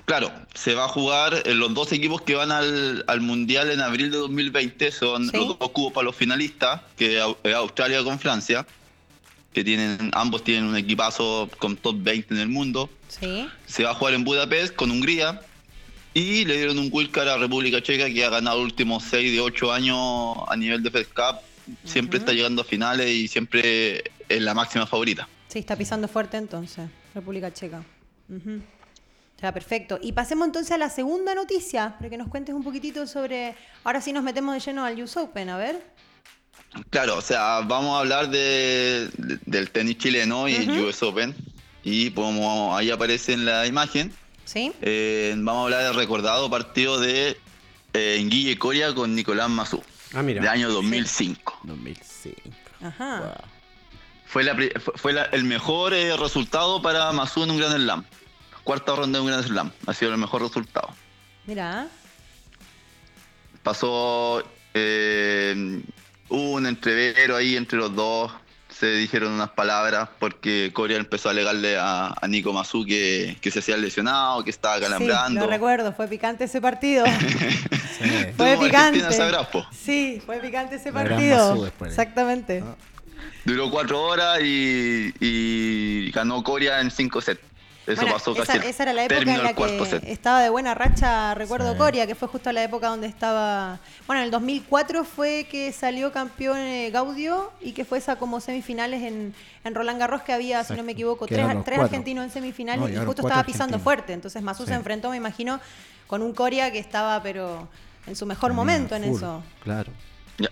[0.06, 3.80] Claro, se va a jugar eh, los dos equipos que van al, al Mundial en
[3.80, 5.38] abril de 2020 son Sí.
[5.38, 8.66] los dos cubos para los finalistas, que es Australia con Francia,
[9.54, 12.90] que tienen ambos tienen un equipazo con top 20 en el mundo.
[13.08, 13.48] Sí.
[13.66, 15.42] Se va a jugar en Budapest con Hungría
[16.14, 19.40] y le dieron un wildcard a República Checa que ha ganado los últimos 6 de
[19.40, 21.38] 8 años a nivel de Fed Cup.
[21.86, 25.28] Siempre está llegando a finales y siempre es la máxima favorita.
[25.48, 26.90] Sí, está pisando fuerte entonces.
[27.14, 27.84] República Checa.
[28.30, 28.62] Ujú.
[29.42, 30.00] Ya, perfecto.
[30.02, 33.56] Y pasemos entonces a la segunda noticia, para que nos cuentes un poquitito sobre...
[33.84, 35.84] Ahora sí nos metemos de lleno al US Open, a ver.
[36.90, 40.88] Claro, o sea, vamos a hablar de, de- del tenis chileno y Ujú.
[40.88, 41.36] US Open.
[41.84, 44.14] Y como ahí aparece en la imagen,
[44.46, 44.72] ¿Sí?
[44.82, 47.38] eh, vamos a hablar del recordado partido de
[47.94, 50.42] eh, Guille Coria con Nicolás Mazú, Ah, mira.
[50.42, 51.60] de año 2005.
[51.64, 52.42] 2005.
[52.82, 53.20] Ajá.
[53.20, 53.32] Wow.
[54.26, 57.76] Fue, la pri- fue- fue la- el mejor eh, resultado para Mazú en un Grand
[57.76, 58.06] Slam.
[58.64, 59.72] Cuarta ronda de un Grand Slam.
[59.86, 60.90] Ha sido el mejor resultado.
[61.46, 61.88] Mira.
[63.62, 64.44] Pasó
[64.74, 65.82] eh,
[66.34, 68.32] hubo un entrevero ahí entre los dos.
[68.70, 73.52] Se dijeron unas palabras porque Corea empezó a alegarle a, a Nico Mazú que, que
[73.52, 75.42] se hacía lesionado, que estaba Sí, calambrando.
[75.42, 77.06] lo recuerdo, fue picante ese partido.
[77.94, 78.10] Sí.
[78.36, 79.00] fue picante.
[79.72, 81.72] Sí, fue picante ese La partido.
[81.86, 82.64] Exactamente.
[82.66, 82.76] Ah.
[83.46, 87.40] Duró cuatro horas y, y ganó Corea en cinco sets.
[87.86, 90.04] Eso Bueno, pasó esa, casi esa era la época en la que set.
[90.08, 91.78] estaba de buena racha, recuerdo Sí.
[91.78, 93.80] Coria, que fue justo la época donde estaba...
[94.08, 98.40] Bueno, en el 2004 fue que salió campeón eh, Gaudio y que fue esa como
[98.40, 99.34] semifinales en,
[99.66, 103.06] en Roland Garros que había, si no me equivoco, tres, argentinos en semifinales No, y
[103.06, 103.84] justo estaba pisando argentinos.
[103.84, 104.14] fuerte.
[104.14, 105.60] Entonces Mazú se enfrentó, me imagino,
[106.08, 107.68] con un Coria que estaba pero
[108.08, 109.44] en su mejor momento en eso.
[109.62, 109.92] Claro.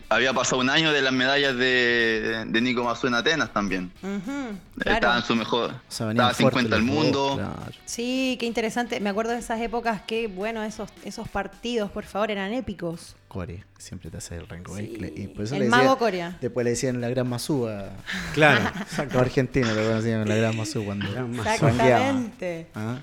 [0.09, 3.91] Había pasado un año de las medallas de, de Nico Mazú en Atenas también.
[4.03, 5.17] Ujú, Estaba claro.
[5.19, 5.73] en su mejor.
[5.89, 7.33] Estaba fuertes 50 al mundo.
[7.35, 7.71] claro.
[7.85, 8.99] Sí, qué interesante.
[8.99, 13.15] Me acuerdo de esas épocas que, bueno, esos, esos partidos, por favor, eran épicos.
[13.27, 14.75] Corea, siempre te hace el rango.
[14.77, 15.13] Sí.
[15.15, 16.37] Y por eso El le mago Corea.
[16.41, 17.89] Después le decían la gran Mazú a
[18.33, 18.69] Claro.
[19.11, 21.43] los argentinos, le conocían la gran Mazú cuando Gran Mazú.
[21.57, 22.09] sangueaba.
[22.09, 22.67] Exactamente.
[22.75, 22.99] Ah,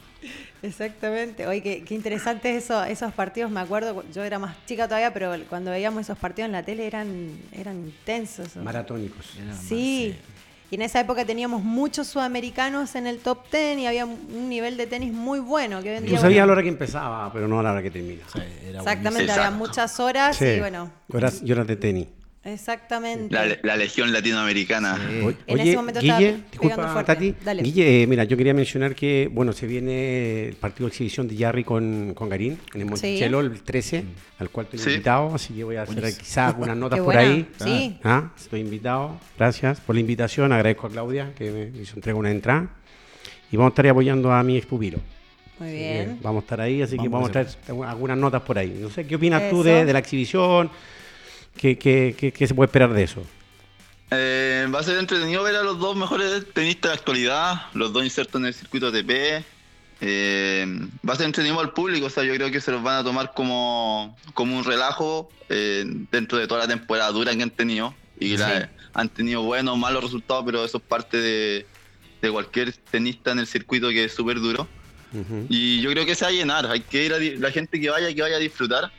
[0.63, 1.47] Exactamente.
[1.47, 3.51] Oye, qué, qué interesante eso, esos partidos.
[3.51, 6.87] Me acuerdo, yo era más chica todavía, pero cuando veíamos esos partidos en la tele
[6.87, 8.57] eran, eran intensos.
[8.57, 9.39] Maratónicos.
[9.67, 10.15] Sí.
[10.71, 14.77] Y en esa época teníamos muchos sudamericanos en el top 10 y había un nivel
[14.77, 15.83] de tenis muy bueno.
[15.83, 17.73] Que hoy en día, Tú sabías a la hora que empezaba, pero no a la
[17.73, 18.23] hora que termina.
[18.31, 20.45] Sí, era Exactamente, había muchas horas Sí.
[20.45, 22.09] y bueno, Yo yo era de tenis.
[22.53, 23.35] Exactamente.
[23.35, 24.97] La, la legión latinoamericana.
[24.97, 25.27] buenísimo.
[25.27, 27.15] Oye, En ese momento estaba Guille, pegando disculpa, fuerte.
[27.15, 27.35] Tati.
[27.45, 27.63] Dale.
[27.63, 31.37] Guille, eh, mira, yo quería mencionar que, bueno, se viene el partido de exhibición de
[31.37, 34.05] Jarry con, con Garín en el Monticello el 13,
[34.39, 34.91] al cual estoy Sí.
[34.91, 37.47] invitado, así que voy a hacer quizás algunas notas por ahí.
[37.63, 37.99] Sí.
[38.05, 39.19] Ah, estoy invitado.
[39.37, 40.53] Gracias por la invitación.
[40.53, 42.69] Agradezco a Claudia que me hizo entrega una entrada.
[43.51, 44.99] Y vamos a estar apoyando a mi expupilo.
[45.59, 46.19] Muy bien.
[46.23, 48.79] Vamos a estar ahí, así que Vamos vamos a a traer algunas notas por ahí.
[48.81, 49.65] No sé, ¿qué opinas tú Eso.
[49.71, 50.71] de, de la exhibición?
[51.57, 53.25] ¿Qué, qué, qué- qué se puede esperar de eso?
[54.11, 58.05] Eh, va a ser entretenido ver a los dos mejores tenistas de actualidad, los dos
[58.05, 59.45] insertos en el circuito ATP.
[60.01, 60.67] Eh,
[61.07, 63.05] va a ser entretenido al público, o sea, yo creo que se los van a
[63.05, 67.95] tomar como, como un relajo eh, dentro de toda la temporada dura que han tenido.
[68.21, 71.67] Y que la- han tenido buenos o malos resultados, pero eso es parte de,
[72.23, 74.67] de cualquier tenista en el circuito que es súper duro.
[75.49, 77.89] Y yo creo que se va a llenar, hay que ir a la gente que
[77.91, 78.91] vaya, que vaya a disfrutar.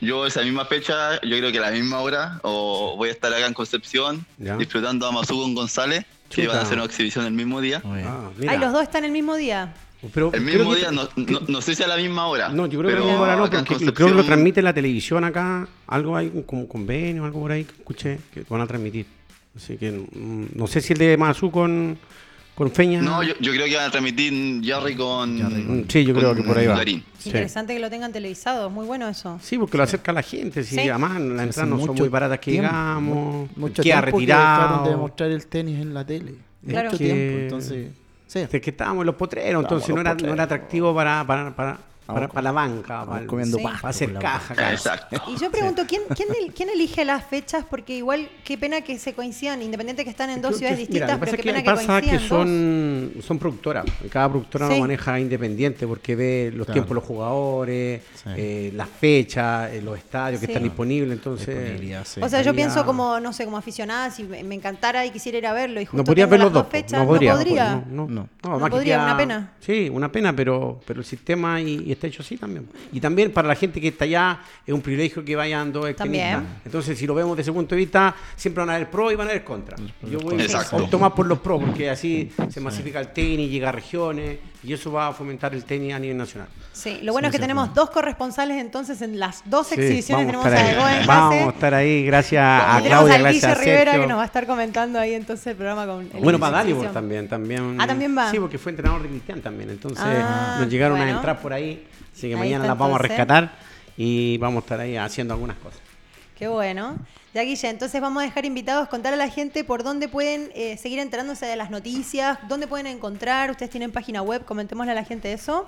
[0.00, 3.32] Yo esa misma fecha, yo creo que a la misma hora, o voy a estar
[3.32, 4.56] acá en Concepción, Ya.
[4.56, 6.48] disfrutando a Mazú con González, que Chuta.
[6.48, 7.82] van a hacer una exhibición el mismo día.
[7.84, 8.30] Ah.
[8.48, 9.74] Ay, los dos están el mismo día.
[10.12, 12.50] Pero El mismo que- día, no, no, no sé si a la misma hora.
[12.50, 14.74] No, yo creo que a la misma hora no, porque creo que lo transmite la
[14.74, 15.66] televisión acá.
[15.86, 19.06] Algo hay, como un convenio, algo por ahí que escuché que van a transmitir.
[19.56, 21.96] Así que mm, no sé si el de Mazú con,
[22.54, 23.00] con Feña.
[23.02, 25.84] No, yo, yo creo que van a transmitir Jarry con.
[25.88, 26.82] Sí, yo creo con que por ahí va.
[26.84, 27.02] Sí.
[27.26, 29.38] Interesante que lo tengan televisado, muy bueno eso.
[29.42, 30.62] Sí, porque lo acerca a la gente.
[30.62, 30.88] Sí, Sí.
[30.88, 33.48] además las entradas no son muy baratas que tiempo, digamos.
[33.56, 34.90] Mucho tiempo que dejaron retirado.
[34.90, 36.34] de mostrar el tenis en la tele.
[36.66, 36.90] Claro.
[36.90, 37.88] Mucho Que- tiempo, entonces...
[38.26, 38.38] Sí.
[38.40, 40.44] Es que estábamos en los potreros, entonces en no era, no era potreros.
[40.44, 43.62] atractivo para, para, para, para, la banca, para, comiendo Sí.
[43.64, 44.52] pasto para hacer caja.
[44.54, 44.72] acá.
[44.72, 45.22] Exacto.
[45.28, 47.64] Y yo pregunto, ¿quién, quién, el- quién elige las fechas?
[47.68, 51.08] Porque igual, qué pena que se coincidan, independiente que están en dos ciudades que- distintas,
[51.08, 53.14] mira, lo pero que qué pena pasa que es que pasa coincidan que dos.
[53.16, 53.84] son, son productoras.
[54.10, 54.74] Cada productora Sí.
[54.74, 56.72] lo maneja independiente porque ve los Claro.
[56.74, 58.30] tiempos de los jugadores, Sí.
[58.36, 60.52] eh, las fechas, eh, los estadios que Sí.
[60.52, 61.12] están disponibles.
[61.12, 61.80] Entonces.
[62.20, 65.46] O sea, yo pienso como, no sé, como aficionada, si me, encantara y quisiera ir
[65.46, 66.66] a verlo y justo no podría ver las los dos.
[66.70, 67.32] fechas, no podría.
[67.34, 67.74] podría.
[67.90, 68.28] No, no, No.
[68.42, 69.52] no, No más que podría, una pena.
[69.60, 72.68] Sí, una pena, pero, pero el sistema y, está hecho así también.
[72.92, 76.24] Y también para la gente que está allá es un privilegio que vayan dos También.
[76.26, 76.66] extremistas.
[76.66, 79.14] Entonces, si lo vemos desde ese punto de vista, siempre van a haber pro y
[79.16, 79.76] van a haber contra.
[80.10, 80.76] Yo voy Exacto.
[80.76, 84.72] opto más por los pro porque así se masifica el tenis, llega a regiones y
[84.72, 86.48] eso va a fomentar el tenis a nivel nacional.
[86.72, 89.74] Sí, lo bueno Sí, es que sí, tenemos dos corresponsales entonces en las dos Sí,
[89.74, 90.26] exhibiciones.
[90.28, 93.54] vamos Tenemos a Ego en Vamos a estar ahí gracias a Y Claudia, gracias a
[93.54, 94.00] Rivera Sergio.
[94.00, 96.58] que nos va a estar comentando ahí entonces el programa con el Bueno, para.
[96.58, 97.76] Dalibor también, también.
[97.80, 98.30] Ah, ¿también va?
[98.30, 99.70] Sí, porque fue entrenador de Cristian también.
[99.70, 101.12] Entonces Ah, nos llegaron bueno.
[101.12, 101.86] a entrar por ahí.
[102.12, 103.52] Así que Ahí mañana las vamos a rescatar
[103.96, 105.78] y vamos a estar ahí haciendo algunas cosas.
[106.38, 106.96] Qué bueno.
[107.34, 110.76] Ya, Guille, entonces vamos a dejar invitados, contar a la gente por dónde pueden eh,
[110.76, 113.50] seguir enterándose de las noticias, dónde pueden encontrar.
[113.50, 115.66] Ustedes tienen página web, comentémosle a la gente eso.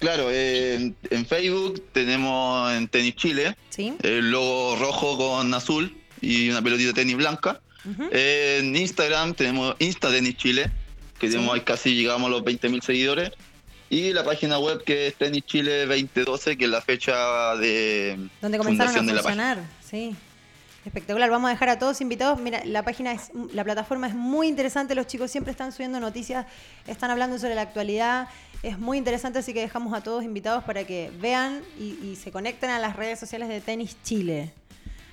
[0.00, 3.94] Claro, eh, en, en Facebook tenemos en Tenis Chile ¿Sí?
[4.02, 7.60] el logo rojo con azul y una pelotita de tenis blanca.
[8.10, 10.70] En Instagram tenemos Insta Tenis Chile,
[11.20, 13.30] que tenemos ahí casi llegamos a los 20.000 seguidores.
[13.88, 18.58] Y la página web que es Tenis Chile 2012, que es la fecha de Donde
[18.58, 19.54] comenzaron fundación a de la página.
[19.54, 19.70] funcionar.
[19.88, 20.16] Sí.
[20.86, 21.28] Espectacular.
[21.30, 22.40] Vamos a dejar a todos invitados.
[22.40, 24.94] Mira, la página es, la plataforma es muy interesante.
[24.94, 26.46] Los chicos siempre están subiendo noticias,
[26.86, 28.28] están hablando sobre la actualidad.
[28.62, 32.30] Es muy interesante, así que dejamos a todos invitados para que vean y, y se
[32.30, 34.52] conecten a las redes sociales de Tenis Chile.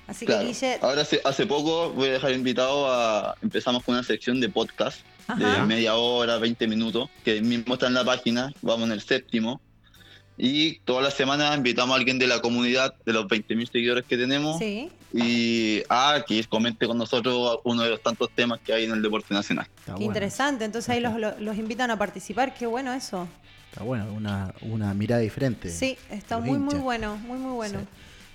[0.06, 0.42] Así Claro.
[0.42, 3.34] que Guille, Ahora hace, hace poco voy a dejar invitado a.
[3.42, 5.60] Empezamos con una sección de podcast Ajá.
[5.60, 8.52] de media hora, 20 minutos, que mismo está en la página.
[8.62, 9.60] Vamos en el séptimo.
[10.36, 14.16] Y todas las semanas invitamos a alguien de la comunidad, de los 20.000 seguidores que
[14.16, 14.90] tenemos, sí.
[15.12, 19.00] y a que comente con nosotros uno de los tantos temas que hay en el
[19.02, 19.66] deporte nacional.
[19.66, 20.06] Está Qué bueno.
[20.06, 20.64] interesante.
[20.64, 22.52] Entonces ahí los, los- los invitan a participar.
[22.54, 23.28] Qué bueno eso.
[23.70, 25.68] Está bueno, una, una mirada diferente.
[25.70, 27.80] Sí, está Los muy, muy bueno, muy, muy bueno.
[27.80, 27.86] Sí.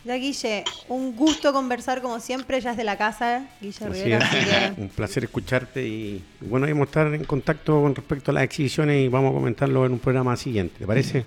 [0.06, 4.18] Ya, Guille, un gusto conversar como siempre, ya es de la casa, Guille Así Rivera,
[4.20, 4.24] es.
[4.24, 8.34] así que Un placer escucharte y bueno, vamos a estar en contacto con respecto a
[8.36, 11.26] las exhibiciones y vamos a comentarlo en un programa siguiente, ¿te parece?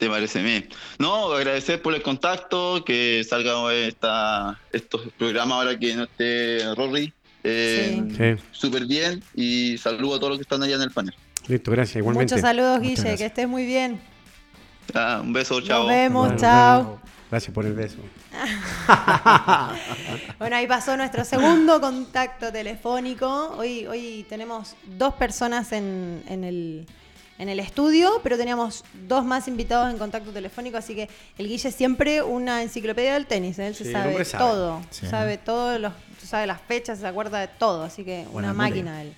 [0.00, 0.66] ¿Te parece bien?
[0.98, 7.12] No, agradecer por el contacto, que salga esta, estos programas ahora que no esté Rory.
[7.44, 8.16] Eh, Sí.
[8.16, 11.14] Sí, Súper bien y saludo a todos los que están allá en el panel.
[11.48, 12.32] listo, gracias, igualmente.
[12.34, 13.18] muchos saludos, Muchas Guille, gracias.
[13.18, 14.00] que estés muy bien.
[14.94, 15.80] Ah, un beso, chao.
[15.80, 17.00] Nos vemos, Bueno, chao.
[17.30, 17.98] Gracias por el beso.
[20.38, 23.54] Bueno, ahí pasó nuestro segundo contacto telefónico.
[23.58, 26.86] Hoy, hoy tenemos dos personas en, en el,
[27.40, 31.68] en el estudio, pero teníamos dos más invitados en contacto telefónico, así que el Guille
[31.68, 33.66] es siempre una enciclopedia del tenis, ¿eh?
[33.68, 35.06] él se Sí, sabe, todo, Sí.
[35.06, 38.70] sabe todos los, sabe las fechas, se acuerda de todo, así que Buena una memoria.
[38.84, 39.14] máquina él.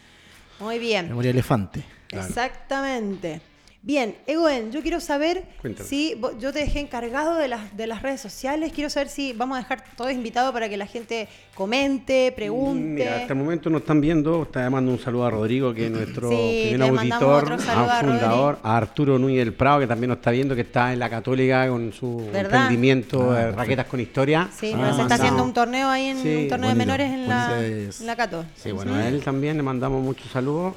[0.60, 1.08] Muy bien.
[1.08, 1.84] Memoria elefante.
[2.12, 3.40] Exactamente.
[3.84, 5.88] Bien, Egoen, yo quiero saber Cuéntame.
[5.88, 8.70] si yo te dejé encargado de las, de las redes sociales.
[8.72, 11.26] Quiero saber si vamos a dejar todo invitado para que la gente
[11.56, 12.80] comente, pregunte.
[13.02, 14.44] Mira, hasta el momento nos están viendo.
[14.44, 18.08] Está llamando un saludo a Rodrigo, que es nuestro Sí, primer auditor, a a un
[18.12, 21.10] fundador, a Arturo Núñez del Prado, que también nos está viendo, que está en la
[21.10, 22.44] Católica con su ¿Verdad?
[22.44, 24.48] emprendimiento de raquetas con historia.
[24.56, 27.26] Sí, Ah, se está haciendo un torneo ahí en Sí, un torneo de menores en
[27.28, 28.44] la, en la Cato.
[28.54, 30.74] Sí, bueno, a él también le mandamos muchos saludos.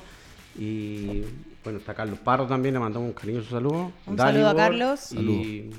[0.57, 1.21] Y
[1.65, 3.91] bueno, está Carlos Parro también, le mandamos un cariñoso saludo.
[4.05, 5.11] Un saludo a Carlos.
[5.11, 5.71] Y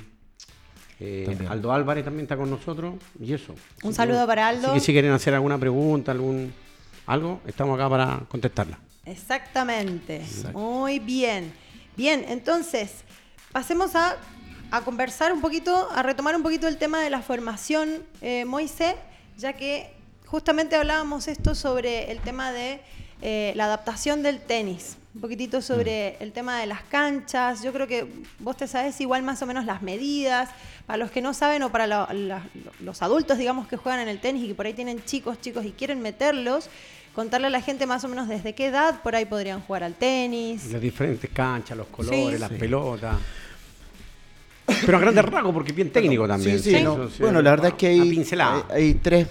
[0.99, 2.97] eh, Aldo Álvarez también está con nosotros.
[3.21, 3.55] Y eso.
[3.85, 4.69] Un saludo para Aldo.
[4.69, 6.53] Así que si quieren hacer alguna pregunta, algún
[7.07, 8.81] algo, estamos acá para contestarla.
[9.05, 10.25] Exactamente.
[10.53, 11.53] Muy bien.
[11.97, 13.05] Bien, entonces,
[13.53, 14.17] pasemos a,
[14.73, 18.97] a conversar un poquito, a retomar un poquito el tema de la formación, eh, Moisés,
[19.39, 19.95] ya que
[20.27, 22.81] justamente hablábamos esto sobre el tema de
[23.23, 24.97] eh, la adaptación del tenis.
[25.15, 27.63] Un poquitito sobre el tema de las canchas.
[27.63, 28.07] Yo creo que
[28.39, 30.51] vos te sabés igual más o menos las medidas.
[30.87, 32.45] Para los que no saben o para la- la-
[32.81, 35.65] los adultos, digamos, que juegan en el tenis y que por ahí tienen chicos, chicos
[35.65, 36.69] y quieren meterlos,
[37.15, 39.95] contarle a la gente más o menos desde qué edad por ahí podrían jugar al
[39.95, 40.71] tenis.
[40.71, 42.39] Las diferentes canchas, los colores, Sí.
[42.39, 42.57] las Sí.
[42.57, 43.17] pelotas.
[44.85, 46.61] Pero a grandes rasgos, porque es bien técnico también.
[46.63, 47.09] Sí, sí, no.
[47.21, 48.25] Bueno, la verdad es que hay,
[48.71, 49.29] hay tres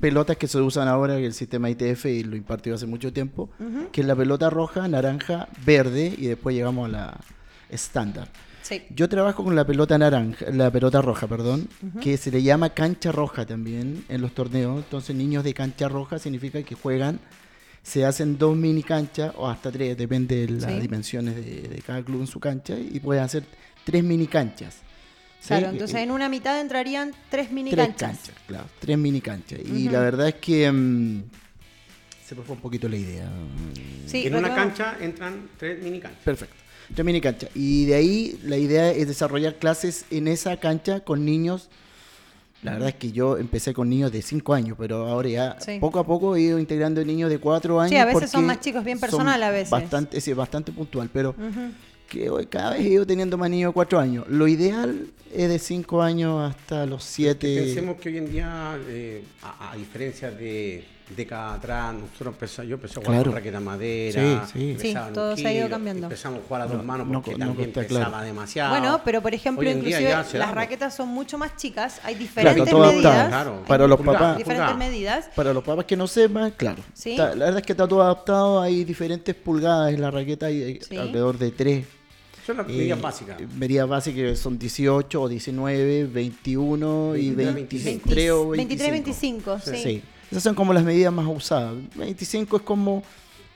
[0.00, 3.50] pelotas que se usan ahora en el sistema ITF y lo impartió hace mucho tiempo,
[3.92, 7.20] que es la pelota roja, naranja, verde y después llegamos a la
[7.68, 8.28] estándar.
[8.62, 8.82] Sí.
[8.94, 11.68] Yo trabajo con la pelota naranja, la pelota roja, perdón,
[12.02, 14.76] que se le llama cancha roja también en los torneos.
[14.84, 17.18] Entonces, niños de cancha roja significa que juegan,
[17.82, 20.80] se hacen dos mini canchas o hasta tres, depende de las Sí.
[20.80, 23.44] dimensiones de, de cada club en su cancha, y pueden hacer
[23.84, 24.82] tres mini canchas.
[25.40, 25.48] ¿Sí?
[25.48, 28.08] Claro, Que- entonces en una mitad entrarían tres mini tres canchas.
[28.18, 29.60] canchas, claro, tres mini canchas.
[29.64, 31.22] Y la verdad es que mm,
[32.26, 33.28] se me fue un poquito la idea.
[34.06, 36.22] Sí, en una cancha entran tres mini canchas.
[36.24, 36.54] Perfecto.
[36.94, 37.50] Tres mini canchas.
[37.54, 41.68] Y de ahí la idea es desarrollar clases en esa cancha con niños.
[42.62, 45.78] La verdad es que yo empecé con niños de 5 años, pero ahora ya Sí.
[45.78, 47.90] poco a poco he ido integrando niños de 4 años.
[47.90, 49.70] Sí, a veces son más chicos, bien son personal a veces.
[49.70, 51.36] Bastante, sí, bastante puntual, pero.
[52.08, 54.24] Que hoy cada vez he ido teniendo más niños de 4 años.
[54.28, 57.56] Lo ideal es de 5 años hasta los 7.
[57.64, 60.84] Pensemos que hoy en día, eh, a, a diferencia de
[61.16, 63.30] décadas atrás, nosotros empezamos, yo empecé a jugar Claro.
[63.30, 64.88] con raqueta madera, Sí, sí.
[64.90, 66.04] Sí, todo se ha ido cambiando.
[66.06, 68.24] Empezamos a jugar a dos No, manos no porque no también pesaba claro.
[68.26, 68.70] demasiado.
[68.70, 73.28] Bueno, pero por ejemplo, inclusive las raquetas son mucho más chicas, hay diferentes medidas.
[73.28, 73.58] Claro.
[73.62, 74.36] hay Para los papás.
[74.36, 75.30] diferentes medidas.
[75.34, 76.82] Para los papás que no sepan, claro.
[76.92, 77.12] Sí.
[77.12, 78.60] Está- la verdad es que está todo adaptado.
[78.60, 80.94] Hay diferentes pulgadas en la raqueta hay Sí.
[80.96, 81.86] alrededor de 3.
[82.48, 83.36] Son las medidas básicas.
[83.58, 89.50] Medidas básicas son 18 o 19, 21 y 23, 23 o 23, 25.
[89.50, 89.82] 25, sí.
[89.82, 90.02] Sí.
[90.30, 91.74] Esas son como las medidas más usadas.
[91.96, 93.02] 25 es como.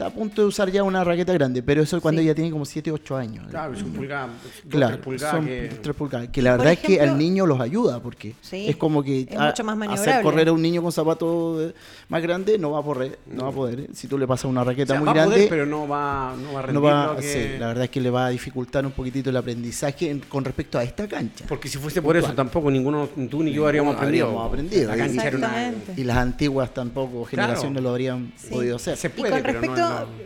[0.02, 2.26] Está a punto de usar ya una raqueta grande, pero eso es cuando Sí.
[2.26, 3.46] ella tiene como 7, 8 años.
[3.48, 6.28] Claro, son pulgadas, dos, Claro, tres pulgadas son que- tres pulgadas.
[6.28, 9.36] Que la verdad es que al niño los ayuda, porque Sí, es como que es
[9.36, 11.74] a- mucho más hacer correr a un niño con zapatos eh,
[12.08, 13.18] más grandes no va a poder.
[13.26, 13.88] No va a poder.
[13.94, 15.86] Si tú le pasas una o raqueta sea, muy va a grande, poder, pero no
[15.86, 17.22] va, no va a rendir no va, lo que...
[17.22, 20.44] sí, la verdad es que le va a dificultar un poquito el aprendizaje en- con
[20.44, 21.44] respecto a esta cancha.
[21.48, 24.26] Porque si fuese por eso, tampoco ninguno, tú ni yo habríamos aprendido.
[24.26, 24.88] habríamos aprendido.
[24.90, 25.46] La cancha era una...
[25.46, 26.00] Exactamente.
[26.00, 27.82] Y las antiguas tampoco, generaciones Claro.
[27.84, 28.48] lo habrían Sí.
[28.50, 28.96] podido hacer.
[28.96, 29.66] Se Y puede, con pero no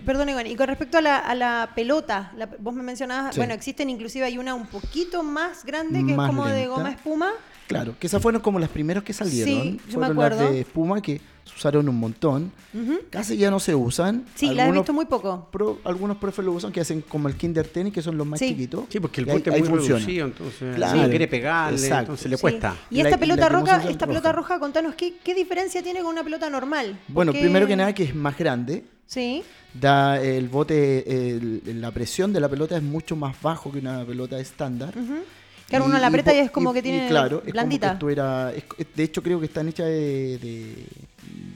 [0.04, 3.40] perdón, Iván, y con respecto a la, a la pelota, la- vos me mencionabas, Sí.
[3.40, 6.90] bueno, existen inclusive hay una un poquito más grande que Más es como de goma
[6.90, 7.30] espuma.
[7.66, 9.52] Claro, que esas fueron como las primeras que salieron.
[9.52, 12.52] Sí, yo me fueron las de espuma que se usaron un montón.
[13.10, 14.24] Casi ya no se usan.
[14.36, 15.48] Sí, la he Algunos visto muy poco.
[15.50, 18.38] pro- algunos profes lo usan que hacen como el kinder tenis, que son los más
[18.38, 18.48] Sí.
[18.50, 18.84] chiquitos.
[18.88, 19.98] Sí, porque el bote es muy funciona.
[19.98, 21.02] reducido, entonces Claro.
[21.02, 22.00] no quiere pegarle, Exacto.
[22.02, 22.40] entonces le Sí.
[22.40, 22.76] cuesta.
[22.90, 24.48] Y esta la pelota roja, esta es pelota roja.
[24.54, 26.98] roja, contanos qué, qué diferencia tiene con una pelota normal.
[27.08, 28.84] Bueno, Porque- primero que nada que es más grande.
[29.06, 29.42] Sí.
[29.72, 34.04] Da el bote, el- la presión de la pelota es mucho más bajo que una
[34.04, 34.96] pelota estándar.
[34.96, 35.16] ujú.
[35.68, 37.88] Claro, uno la aprieta y, es como que tiene claro, es blandita.
[37.88, 40.86] Como que estuviera- es- de hecho, creo que están hechas de, de,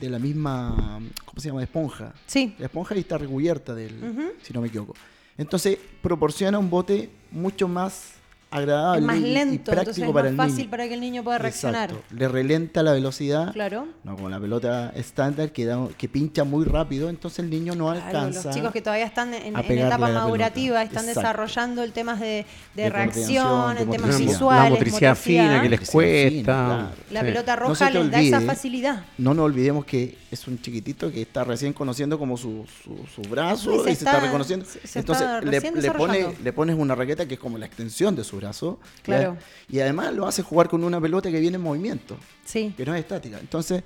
[0.00, 1.60] de la misma, ¿cómo se llama?
[1.60, 2.12] De esponja.
[2.26, 2.54] Sí.
[2.58, 4.94] La esponja ahí está recubierta del, si no me equivoco.
[5.38, 8.14] Entonces, proporciona un bote mucho más
[8.50, 10.70] agradable es más y- y lento, entonces práctico es para más el fácil niño.
[10.70, 11.90] para que el niño pueda reaccionar.
[11.90, 12.14] Exacto.
[12.16, 13.52] Le relenta la velocidad.
[13.52, 13.86] Claro.
[14.04, 17.86] No como la pelota estándar que, da- que pincha muy rápido, entonces el niño no
[17.92, 18.44] Claro, alcanza.
[18.48, 20.82] los chicos que todavía están en, a en etapa madurativa, pelota.
[20.82, 21.20] están Exacto.
[21.20, 24.18] desarrollando el temas de, de De reacción, temas motricidad.
[24.28, 26.30] visuales, la motricidad fina que les cuesta.
[26.30, 26.88] fina, claro.
[27.10, 27.26] La Sí.
[27.26, 29.04] pelota roja les da esa facilidad.
[29.18, 33.22] No nos olvidemos que es un chiquitito que está recién conociendo como su, su, su
[33.28, 34.64] brazo Sí, y se se, está, está- reconociendo.
[34.64, 38.14] se- se Entonces está le, pone, le pones una raqueta que es como la extensión
[38.16, 38.78] de su brazo.
[39.02, 39.36] Claro.
[39.68, 42.72] Y además lo hace jugar con una pelota que viene en movimiento, Sí.
[42.76, 43.38] que no es estática.
[43.38, 43.82] Entonces,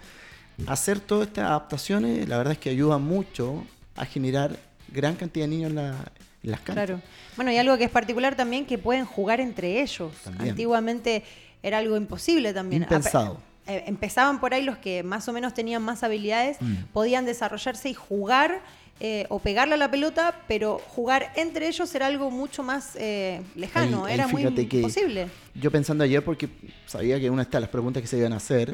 [0.66, 3.64] hacer todas estas adaptaciones, la verdad es que ayuda mucho
[3.96, 4.57] a generar
[4.92, 6.05] gran cantidad de niños en, la-
[6.42, 6.86] en las canchas.
[6.86, 7.00] Claro.
[7.36, 10.12] Bueno, y algo que es particular también que pueden jugar entre ellos.
[10.22, 10.50] También.
[10.50, 11.24] Antiguamente
[11.62, 12.82] era algo imposible también.
[12.82, 13.40] Impensado.
[13.66, 16.74] Eh, empezaban por ahí los que más o menos tenían más habilidades, Mm.
[16.92, 18.61] podían desarrollarse y jugar
[19.01, 23.42] eh, o pegarle a la pelota, pero jugar entre ellos era algo mucho más eh,
[23.57, 25.28] lejano, Ahí- ahí era muy imposible.
[25.55, 26.49] Yo pensando ayer, porque
[26.86, 28.72] sabía que una de las preguntas que se iban a hacer,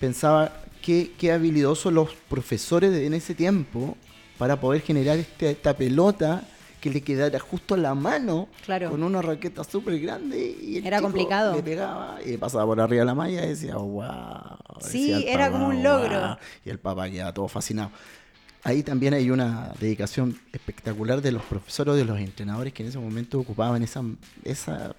[0.00, 0.52] pensaba
[0.82, 3.96] qué, qué habilidosos los profesores de- en ese tiempo
[4.38, 6.42] para poder generar este- esta pelota
[6.80, 8.90] que le quedara justo a la mano Claro.
[8.90, 11.54] con una raqueta súper grande y el Era complicado.
[11.54, 15.50] le pegaba y pasaba por arriba de la malla y decía wow Sí, decía era
[15.52, 16.36] como un logro.
[16.64, 17.92] Y el papá quedaba todo fascinado
[18.64, 22.98] ahí también hay una dedicación espectacular de los profesores de los entrenadores que en ese
[22.98, 24.02] momento ocupaban esa,
[24.44, 24.94] esa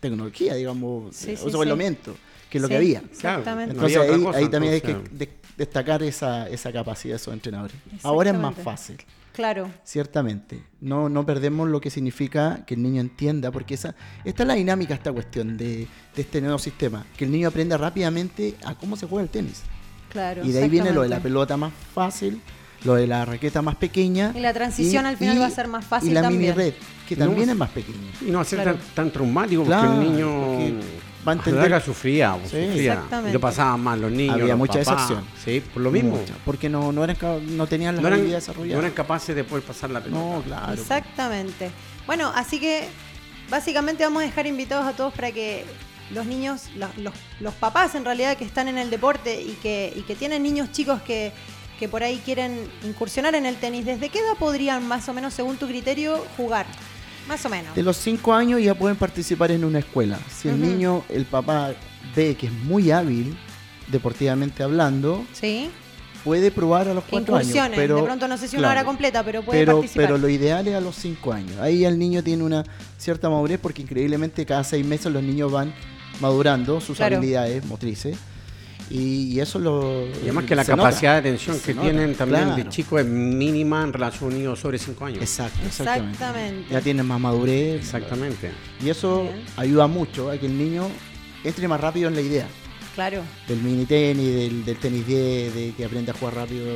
[0.00, 2.14] tecnología digamos Sí, sí, o elemento
[2.48, 3.74] que es lo Sí, que había Exactamente.
[3.74, 7.16] No entonces había ahí, cosa, ahí también hay que de- destacar esa, esa capacidad de
[7.16, 7.76] esos entrenadores.
[8.02, 8.96] Ahora es más fácil,
[9.32, 9.70] Claro.
[9.84, 10.62] ciertamente.
[10.80, 13.94] No, no perdemos lo que significa que el niño entienda, porque esa,
[14.24, 15.86] esta es la dinámica, esta cuestión de,
[16.16, 19.62] de este nuevo sistema, que el niño aprenda rápidamente a cómo se juega el tenis.
[20.08, 20.44] Claro.
[20.44, 22.40] y de ahí viene lo de la pelota más fácil,
[22.84, 24.32] lo de la raqueta más pequeña.
[24.34, 26.40] Y la transición al final va a ser más fácil Y la también.
[26.42, 26.74] mini red,
[27.08, 28.10] que No, también es más pequeña.
[28.26, 28.78] Y no hacer Claro.
[28.78, 30.72] tan, tan traumático porque Claro, el niño porque
[31.26, 32.50] va a la entender- que sufría, Sí.
[32.50, 33.02] sufría.
[33.32, 34.34] Lo pasaban mal los niños.
[34.34, 35.08] Había los mucha papás.
[35.08, 35.24] deserción.
[35.44, 36.16] Sí, por lo mismo.
[36.16, 37.16] Mucha, porque no, no, eran,
[37.56, 38.82] no tenían las No eran, habilidades no desarrolladas.
[38.84, 40.18] eran capaces de poder pasar la pelota.
[40.22, 40.72] No, claro.
[40.72, 41.70] Exactamente.
[42.06, 42.88] Bueno, así que
[43.50, 45.64] básicamente vamos a dejar invitados a todos para que
[46.12, 49.92] los niños, los, los- los papás en realidad que están en el deporte y que,
[49.94, 51.32] y que tienen niños chicos que,
[51.80, 55.32] que por ahí quieren incursionar en el tenis, ¿desde qué edad podrían más o menos,
[55.32, 56.66] según tu criterio, jugar?
[57.26, 57.74] Más o menos.
[57.74, 60.18] De los 5 años ya pueden participar en una escuela.
[60.30, 61.72] Si el niño, el papá
[62.14, 63.34] ve que es muy hábil,
[63.88, 65.70] deportivamente hablando, ¿Sí?
[66.22, 67.46] puede probar a los 4 años.
[67.48, 67.78] Incursiones.
[67.78, 70.04] Pero, de pronto no sé si una hora completa, pero puede pero, participar.
[70.06, 71.58] pero lo ideal es a los 5 años.
[71.60, 72.62] Ahí el niño tiene una
[72.98, 75.72] cierta madurez porque increíblemente cada 6 meses los niños van
[76.20, 77.16] madurando sus Claro.
[77.16, 78.18] habilidades motrices.
[78.90, 80.04] Y, y eso lo.
[80.06, 81.22] Y además que la capacidad nota.
[81.22, 82.70] de atención Se que nota, tienen también de claro.
[82.70, 85.20] chicos es mínima en relación a un niño sobre 5 años.
[85.22, 86.12] Exacto, exactamente.
[86.12, 86.72] Exactamente.
[86.72, 87.76] Ya tienen más madurez.
[87.80, 88.50] Exactamente.
[88.84, 89.44] Y eso Bien.
[89.56, 90.88] ayuda mucho a que el niño
[91.44, 92.48] entre más rápido en la idea.
[92.96, 93.22] Claro.
[93.46, 96.66] Del mini tenis, del, del tenis 10, de que aprenda a jugar rápido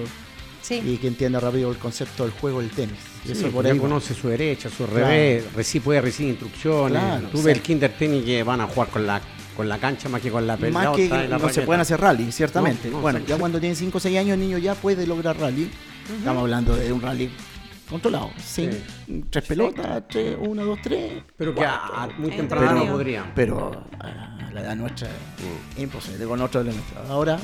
[0.62, 0.80] Sí.
[0.82, 2.96] y que entienda rápido el concepto del juego del tenis.
[3.24, 3.82] Y Sí, eso por ya ahí va.
[3.82, 4.94] conoce su derecha, su Claro.
[5.08, 7.02] revés, reci- puede recibir instrucciones.
[7.02, 9.20] Claro, Tú ves el kinder tenis que van a jugar con la,
[9.56, 10.84] con la cancha más que con la pelota.
[10.90, 12.88] Más que la no se pueden hacer rally, ciertamente.
[12.88, 15.38] No, no, bueno, ya cuando tiene 5 o 6 años el niño ya puede lograr
[15.38, 15.70] rally.
[16.18, 17.30] Estamos hablando de un rally
[17.88, 18.30] controlado.
[18.42, 18.70] Sin
[19.30, 21.22] tres pelotas, tres, una, dos, tres.
[21.36, 21.74] Pero que a,
[22.04, 23.32] a muy temprana no Pero- podrían.
[23.34, 25.08] Pero a la edad nuestra
[25.76, 26.92] es imposible con otros elementos.
[27.08, 27.38] Ahora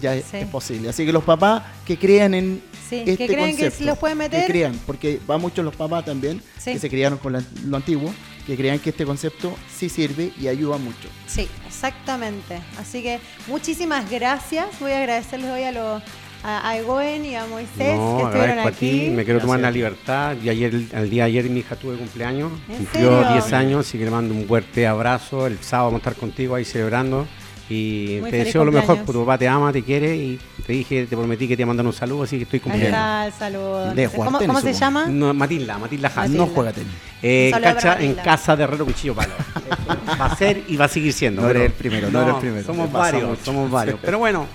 [0.00, 0.36] ya es, Sí.
[0.38, 0.88] es posible.
[0.90, 4.14] Así que los papás que crean en Sí, que este que concepto, se los puede
[4.14, 4.42] meter.
[4.42, 6.74] Que crean, porque va mucho los papás también, Sí.
[6.74, 8.12] que se criaron con la- lo antiguo,
[8.46, 11.08] que crean que este concepto sí sirve y ayuda mucho.
[11.26, 12.60] Sí, exactamente.
[12.78, 13.18] Así que
[13.48, 14.66] muchísimas gracias.
[14.80, 16.02] Voy a agradecerles hoy a, los
[16.44, 18.90] a, a Egoen y a Moisés que No, estuvieron agradezco a aquí.
[19.06, 20.36] ti, me quiero tomar la libertad.
[20.42, 23.32] Y ayer, el día de ayer mi hija tuve cumpleaños, ¿En cumplió serio?
[23.32, 25.46] 10 años, así que le mando un fuerte abrazo.
[25.46, 27.26] El sábado vamos a estar contigo ahí celebrando.
[27.68, 30.72] Y Muy te deseo lo mejor, porque tu papá te ama, te quiere y te
[30.72, 32.96] dije, te prometí que te iba a mandar un saludo, así que estoy Ahí cumpliendo.
[32.96, 33.92] está el saludo.
[33.94, 34.80] De jugar ¿Cómo, tenis, cómo se supongo.
[35.00, 35.06] llama?
[35.08, 36.30] No, Matilda, Matilda Haas.
[36.30, 36.92] No juega tenis.
[37.22, 38.22] Eh, Un saludo cacha para en Matilda.
[38.22, 39.32] casa de Herrero Cuchillo Palo.
[40.20, 41.42] va a ser y va a seguir siendo.
[41.42, 42.64] No pero- eres el primero, no eres el primero.
[42.66, 43.44] Somos pasa varios, mucho.
[43.44, 43.98] somos varios.
[44.00, 44.46] Pero bueno,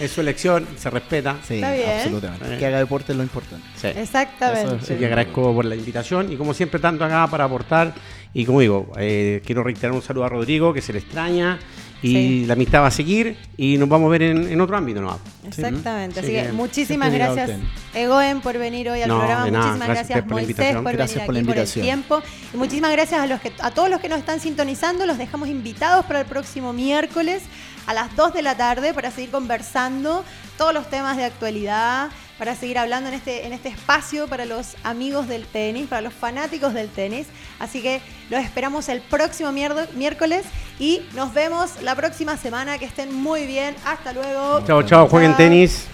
[0.00, 1.38] es su elección, se respeta.
[1.46, 1.90] Sí, Está bien.
[1.90, 2.54] absolutamente.
[2.54, 2.58] Eh.
[2.58, 3.66] Que haga deporte es lo importante.
[3.76, 3.88] Sí.
[3.88, 4.76] Exactamente.
[4.80, 7.94] Así que agradezco por la invitación y como siempre tanto acá para aportar
[8.32, 11.58] y como digo, eh, quiero reiterar un saludo a Rodrigo que se le extraña
[12.02, 12.44] y Sí.
[12.46, 15.18] la amistad va a seguir y nos vamos a ver en, en otro ámbito ¿no?
[15.46, 16.20] Exactamente.
[16.20, 17.50] Sí, Así que que muchísimas gracias,
[17.94, 19.50] Egoen, por venir hoy al No, programa.
[19.50, 20.84] nada, muchísimas gracias gracias, por la Moisés, invitación.
[20.84, 22.22] por Gracias venir por la aquí, por el tiempo.
[22.54, 25.04] Y muchísimas gracias a, los que, a todos los que nos están sintonizando.
[25.06, 27.42] Los dejamos invitados para el próximo miércoles
[27.86, 30.24] a las 2 de la tarde para seguir conversando
[30.56, 32.08] todos los temas de actualidad,
[32.40, 36.14] para seguir hablando en este, en este espacio para los amigos del tenis, para los
[36.14, 37.26] fanáticos del tenis.
[37.58, 40.46] Así que los esperamos el próximo miércoles
[40.78, 42.78] y nos vemos la próxima semana.
[42.78, 43.76] Que estén muy bien.
[43.84, 44.64] Hasta luego.
[44.66, 45.06] Chao, chao.
[45.06, 45.86] Jueguen tenis.